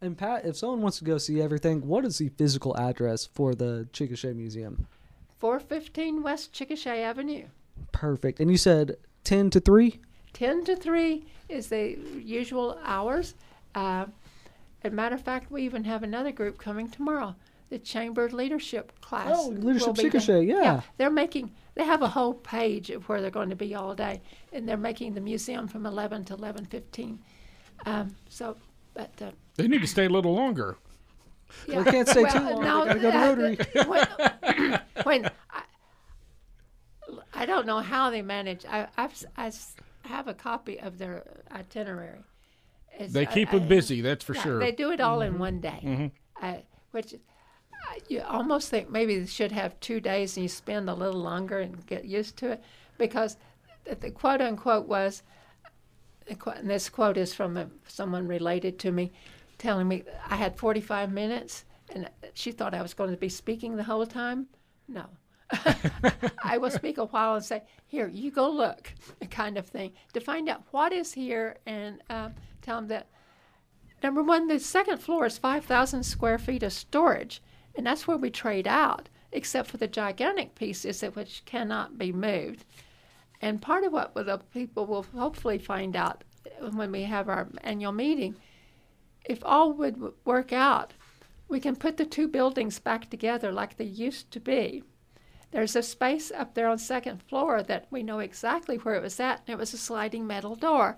And 0.00 0.18
Pat, 0.18 0.44
if 0.44 0.56
someone 0.56 0.82
wants 0.82 0.98
to 0.98 1.04
go 1.04 1.16
see 1.18 1.40
everything, 1.40 1.86
what 1.86 2.04
is 2.04 2.18
the 2.18 2.28
physical 2.30 2.76
address 2.76 3.24
for 3.24 3.54
the 3.54 3.88
Chickasha 3.92 4.34
Museum? 4.34 4.88
415 5.38 6.22
West 6.22 6.52
Chickasha 6.52 6.98
Avenue. 6.98 7.46
Perfect. 7.92 8.40
And 8.40 8.50
you 8.50 8.56
said 8.56 8.96
ten 9.24 9.50
to 9.50 9.60
three. 9.60 10.00
10 10.34 10.64
to 10.64 10.76
3 10.76 11.24
is 11.48 11.68
the 11.68 11.98
usual 12.22 12.78
hours. 12.84 13.34
Uh, 13.74 14.06
as 14.82 14.92
a 14.92 14.94
matter 14.94 15.14
of 15.14 15.22
fact, 15.22 15.50
we 15.50 15.62
even 15.62 15.84
have 15.84 16.02
another 16.02 16.32
group 16.32 16.58
coming 16.58 16.88
tomorrow, 16.88 17.34
the 17.70 17.78
Chamber 17.78 18.28
Leadership 18.30 18.92
class. 19.00 19.30
Oh, 19.34 19.48
Leadership 19.48 19.86
will 19.88 19.94
be 19.94 20.08
there. 20.08 20.20
Chickasha, 20.20 20.46
yeah. 20.46 20.80
They're 20.96 21.10
making, 21.10 21.52
they 21.74 21.84
have 21.84 22.02
a 22.02 22.08
whole 22.08 22.34
page 22.34 22.90
of 22.90 23.08
where 23.08 23.20
they're 23.20 23.30
going 23.30 23.50
to 23.50 23.56
be 23.56 23.74
all 23.74 23.94
day, 23.94 24.20
and 24.52 24.68
they're 24.68 24.76
making 24.76 25.14
the 25.14 25.20
museum 25.20 25.68
from 25.68 25.86
11 25.86 26.24
to 26.26 26.36
11.15. 26.36 27.18
Um, 27.86 28.14
so, 28.28 28.56
but, 28.94 29.10
uh, 29.20 29.30
They 29.56 29.68
need 29.68 29.80
to 29.82 29.86
stay 29.86 30.06
a 30.06 30.08
little 30.08 30.34
longer. 30.34 30.76
yeah. 31.68 31.82
They 31.82 31.90
can't 31.90 32.08
stay 32.08 32.22
Well, 32.24 32.32
too 32.32 32.40
long. 32.56 32.64
no, 32.64 32.84
they 32.86 33.00
gotta 33.00 33.00
go 33.00 33.10
to 33.10 33.16
uh, 33.18 33.26
Rotary. 33.28 33.56
when, 33.86 34.80
when 35.04 35.30
I, 35.50 35.62
I 37.34 37.46
don't 37.46 37.66
know 37.66 37.80
how 37.80 38.10
they 38.10 38.22
manage. 38.22 38.64
I, 38.66 38.86
I've, 38.96 39.10
s- 39.12 39.26
I 39.36 39.46
s- 39.48 39.74
have 40.12 40.28
a 40.28 40.34
copy 40.34 40.78
of 40.78 40.98
their 40.98 41.42
itinerary. 41.50 42.20
It's, 42.98 43.12
They 43.12 43.26
keep 43.26 43.48
uh, 43.48 43.58
them 43.58 43.68
busy, 43.68 44.00
that's 44.02 44.24
for 44.24 44.34
yeah, 44.34 44.42
sure. 44.42 44.58
They 44.58 44.72
do 44.72 44.90
it 44.90 45.00
all 45.00 45.22
in 45.22 45.38
one 45.38 45.60
day, 45.60 46.12
uh, 46.40 46.56
which 46.90 47.14
uh, 47.14 47.18
you 48.08 48.22
almost 48.22 48.68
think 48.68 48.90
maybe 48.90 49.18
they 49.18 49.26
should 49.26 49.52
have 49.52 49.78
two 49.80 50.00
days 50.00 50.36
and 50.36 50.42
you 50.44 50.48
spend 50.48 50.90
a 50.90 50.94
little 50.94 51.20
longer 51.20 51.60
and 51.60 51.84
get 51.86 52.04
used 52.04 52.36
to 52.38 52.52
it, 52.52 52.62
because 52.98 53.36
the, 53.84 53.94
the 53.94 54.10
quote 54.10 54.40
unquote 54.40 54.86
was, 54.86 55.22
and 56.28 56.70
this 56.70 56.88
quote 56.88 57.16
is 57.16 57.34
from 57.34 57.56
a, 57.56 57.68
someone 57.88 58.28
related 58.28 58.78
to 58.80 58.92
me, 58.92 59.12
telling 59.58 59.88
me 59.88 60.04
I 60.28 60.36
had 60.36 60.56
45 60.58 61.10
minutes 61.10 61.64
and 61.94 62.10
she 62.34 62.52
thought 62.52 62.74
I 62.74 62.82
was 62.82 62.94
going 62.94 63.10
to 63.10 63.16
be 63.16 63.28
speaking 63.28 63.76
the 63.76 63.84
whole 63.84 64.06
time. 64.06 64.46
No. 64.88 65.06
I 66.44 66.58
will 66.58 66.70
speak 66.70 66.98
a 66.98 67.04
while 67.04 67.34
and 67.34 67.44
say, 67.44 67.62
"Here, 67.86 68.08
you 68.08 68.30
go 68.30 68.50
look," 68.50 68.92
kind 69.30 69.58
of 69.58 69.66
thing, 69.66 69.92
to 70.12 70.20
find 70.20 70.48
out 70.48 70.62
what 70.70 70.92
is 70.92 71.12
here 71.12 71.56
and 71.66 72.02
um, 72.08 72.34
tell 72.60 72.76
them 72.76 72.88
that 72.88 73.08
number 74.02 74.22
one, 74.22 74.48
the 74.48 74.58
second 74.58 74.98
floor 74.98 75.26
is 75.26 75.38
5,000 75.38 76.02
square 76.02 76.38
feet 76.38 76.62
of 76.62 76.72
storage, 76.72 77.42
and 77.74 77.86
that's 77.86 78.06
where 78.06 78.16
we 78.16 78.30
trade 78.30 78.66
out, 78.66 79.08
except 79.30 79.70
for 79.70 79.76
the 79.76 79.86
gigantic 79.86 80.54
pieces 80.54 81.02
which 81.02 81.44
cannot 81.44 81.98
be 81.98 82.12
moved. 82.12 82.64
And 83.40 83.60
part 83.60 83.84
of 83.84 83.92
what 83.92 84.14
the 84.14 84.40
people 84.52 84.86
will 84.86 85.02
hopefully 85.02 85.58
find 85.58 85.96
out 85.96 86.24
when 86.72 86.92
we 86.92 87.02
have 87.02 87.28
our 87.28 87.48
annual 87.62 87.92
meeting, 87.92 88.36
if 89.24 89.40
all 89.44 89.72
would 89.72 90.12
work 90.24 90.52
out, 90.52 90.94
we 91.48 91.60
can 91.60 91.76
put 91.76 91.96
the 91.96 92.06
two 92.06 92.28
buildings 92.28 92.78
back 92.78 93.10
together 93.10 93.52
like 93.52 93.76
they 93.76 93.84
used 93.84 94.30
to 94.30 94.40
be. 94.40 94.84
There's 95.52 95.76
a 95.76 95.82
space 95.82 96.32
up 96.34 96.54
there 96.54 96.68
on 96.68 96.78
second 96.78 97.22
floor 97.22 97.62
that 97.62 97.86
we 97.90 98.02
know 98.02 98.20
exactly 98.20 98.76
where 98.76 98.94
it 98.94 99.02
was 99.02 99.20
at, 99.20 99.42
and 99.46 99.54
it 99.54 99.58
was 99.58 99.74
a 99.74 99.78
sliding 99.78 100.26
metal 100.26 100.56
door. 100.56 100.96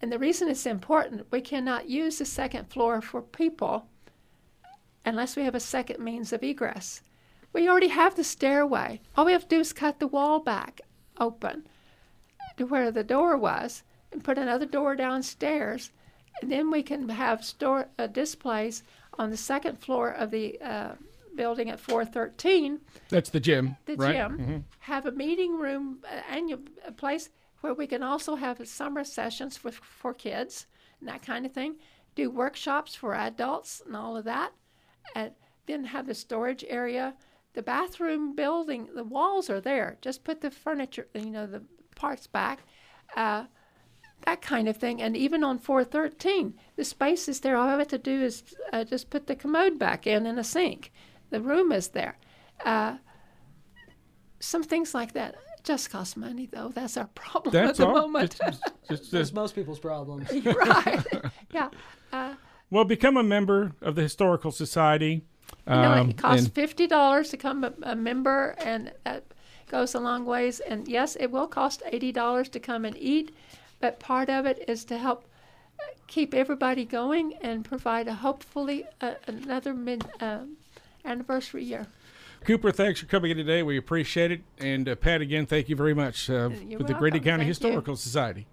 And 0.00 0.10
the 0.10 0.18
reason 0.18 0.48
it's 0.48 0.64
important, 0.64 1.26
we 1.30 1.40
cannot 1.40 1.88
use 1.88 2.18
the 2.18 2.24
second 2.24 2.70
floor 2.70 3.00
for 3.00 3.20
people 3.20 3.88
unless 5.04 5.34
we 5.34 5.42
have 5.42 5.56
a 5.56 5.60
second 5.60 5.98
means 6.02 6.32
of 6.32 6.42
egress. 6.42 7.02
We 7.52 7.68
already 7.68 7.88
have 7.88 8.14
the 8.14 8.24
stairway. 8.24 9.00
All 9.16 9.24
we 9.24 9.32
have 9.32 9.42
to 9.42 9.56
do 9.56 9.60
is 9.60 9.72
cut 9.72 9.98
the 9.98 10.06
wall 10.06 10.38
back 10.38 10.80
open 11.18 11.66
to 12.56 12.66
where 12.66 12.90
the 12.92 13.04
door 13.04 13.36
was 13.36 13.82
and 14.12 14.24
put 14.24 14.38
another 14.38 14.66
door 14.66 14.94
downstairs. 14.94 15.90
And 16.40 16.50
then 16.50 16.70
we 16.70 16.82
can 16.82 17.08
have 17.08 17.44
store 17.44 17.88
uh, 17.98 18.06
displays 18.06 18.84
on 19.18 19.30
the 19.30 19.36
second 19.36 19.80
floor 19.80 20.10
of 20.10 20.30
the 20.30 20.60
uh, 20.60 20.92
building 21.36 21.70
at 21.70 21.80
413 21.80 22.80
That's 23.08 23.30
the 23.30 23.40
gym, 23.40 23.76
the 23.86 23.96
right? 23.96 24.14
gym, 24.14 24.64
have 24.80 25.06
a 25.06 25.12
meeting 25.12 25.58
room, 25.58 25.98
uh, 26.04 26.20
annual 26.30 26.60
a 26.86 26.92
place 26.92 27.30
where 27.60 27.74
we 27.74 27.86
can 27.86 28.02
also 28.02 28.34
have 28.36 28.66
summer 28.68 29.04
sessions 29.04 29.56
for 29.56 29.70
for 29.72 30.14
kids 30.14 30.66
and 31.00 31.08
that 31.08 31.22
kind 31.22 31.46
of 31.46 31.52
thing. 31.52 31.76
Do 32.14 32.30
workshops 32.30 32.94
for 32.94 33.14
adults 33.14 33.82
and 33.86 33.96
all 33.96 34.16
of 34.16 34.24
that, 34.24 34.52
and 35.14 35.32
then 35.66 35.84
have 35.84 36.06
the 36.06 36.14
storage 36.14 36.64
area. 36.68 37.14
The 37.54 37.62
bathroom 37.62 38.34
building, 38.34 38.88
the 38.94 39.04
walls 39.04 39.50
are 39.50 39.60
there. 39.60 39.98
Just 40.00 40.24
put 40.24 40.40
the 40.40 40.50
furniture, 40.50 41.06
you 41.14 41.26
know, 41.26 41.46
the 41.46 41.62
parts 41.94 42.26
back. 42.26 42.60
Uh, 43.14 43.44
that 44.24 44.40
kind 44.40 44.68
of 44.68 44.76
thing. 44.76 45.02
And 45.02 45.16
even 45.16 45.44
on 45.44 45.58
413, 45.58 46.54
the 46.76 46.84
space 46.84 47.28
is 47.28 47.40
there. 47.40 47.56
All 47.56 47.68
I 47.68 47.78
have 47.78 47.88
to 47.88 47.98
do 47.98 48.22
is 48.22 48.42
uh, 48.72 48.84
just 48.84 49.10
put 49.10 49.26
the 49.26 49.36
commode 49.36 49.78
back 49.78 50.06
in 50.06 50.26
and 50.26 50.38
a 50.38 50.44
sink. 50.44 50.92
The 51.32 51.40
room 51.40 51.72
is 51.72 51.88
there. 51.88 52.16
Uh, 52.64 52.98
some 54.38 54.62
things 54.62 54.94
like 54.94 55.12
that 55.14 55.34
just 55.64 55.90
cost 55.90 56.16
money, 56.16 56.46
though. 56.52 56.68
That's 56.74 56.96
our 56.96 57.06
problem 57.14 57.52
That's 57.52 57.78
at 57.80 57.84
the 57.84 57.86
all. 57.86 57.94
moment. 58.02 58.36
Just- 58.44 58.62
just- 58.88 59.10
That's 59.12 59.32
most 59.32 59.54
people's 59.54 59.78
problems. 59.78 60.30
right. 60.44 61.02
yeah. 61.54 61.70
Uh, 62.12 62.34
well, 62.70 62.84
become 62.84 63.16
a 63.16 63.22
member 63.22 63.72
of 63.80 63.94
the 63.94 64.02
Historical 64.02 64.50
Society. 64.50 65.24
you 65.66 65.72
know, 65.74 65.92
um, 65.92 66.10
it 66.10 66.18
costs 66.18 66.44
and- 66.46 66.54
fifty 66.54 66.86
dollars 66.86 67.30
to 67.30 67.36
become 67.38 67.64
a, 67.64 67.72
a 67.82 67.96
member, 67.96 68.54
and 68.58 68.92
that 69.04 69.24
goes 69.68 69.94
a 69.94 70.00
long 70.00 70.26
ways. 70.26 70.60
And 70.60 70.86
yes, 70.88 71.16
it 71.16 71.28
will 71.30 71.46
cost 71.46 71.82
eighty 71.92 72.12
dollars 72.12 72.48
to 72.50 72.60
come 72.60 72.84
and 72.84 72.96
eat, 72.98 73.34
but 73.80 73.98
part 74.00 74.28
of 74.28 74.44
it 74.46 74.64
is 74.68 74.84
to 74.86 74.98
help 74.98 75.24
uh, 75.80 75.84
keep 76.08 76.34
everybody 76.34 76.84
going 76.84 77.34
and 77.40 77.64
provide 77.64 78.06
a 78.08 78.14
hopefully 78.14 78.84
uh, 79.00 79.14
another 79.26 79.72
mid, 79.72 80.04
um 80.20 80.56
anniversary 81.04 81.64
year. 81.64 81.86
Cooper, 82.44 82.72
thanks 82.72 83.00
for 83.00 83.06
coming 83.06 83.30
in 83.30 83.36
today. 83.36 83.62
We 83.62 83.76
appreciate 83.76 84.32
it. 84.32 84.42
And 84.58 84.88
uh, 84.88 84.96
Pat, 84.96 85.20
again, 85.20 85.46
thank 85.46 85.68
you 85.68 85.76
very 85.76 85.94
much 85.94 86.28
uh, 86.28 86.50
with 86.50 86.86
the 86.88 86.94
Grady. 86.94 87.20
County 87.20 87.44
Thank 87.44 87.62
you. 87.62 87.68
Historical 87.68 87.96
Society. 87.96 88.46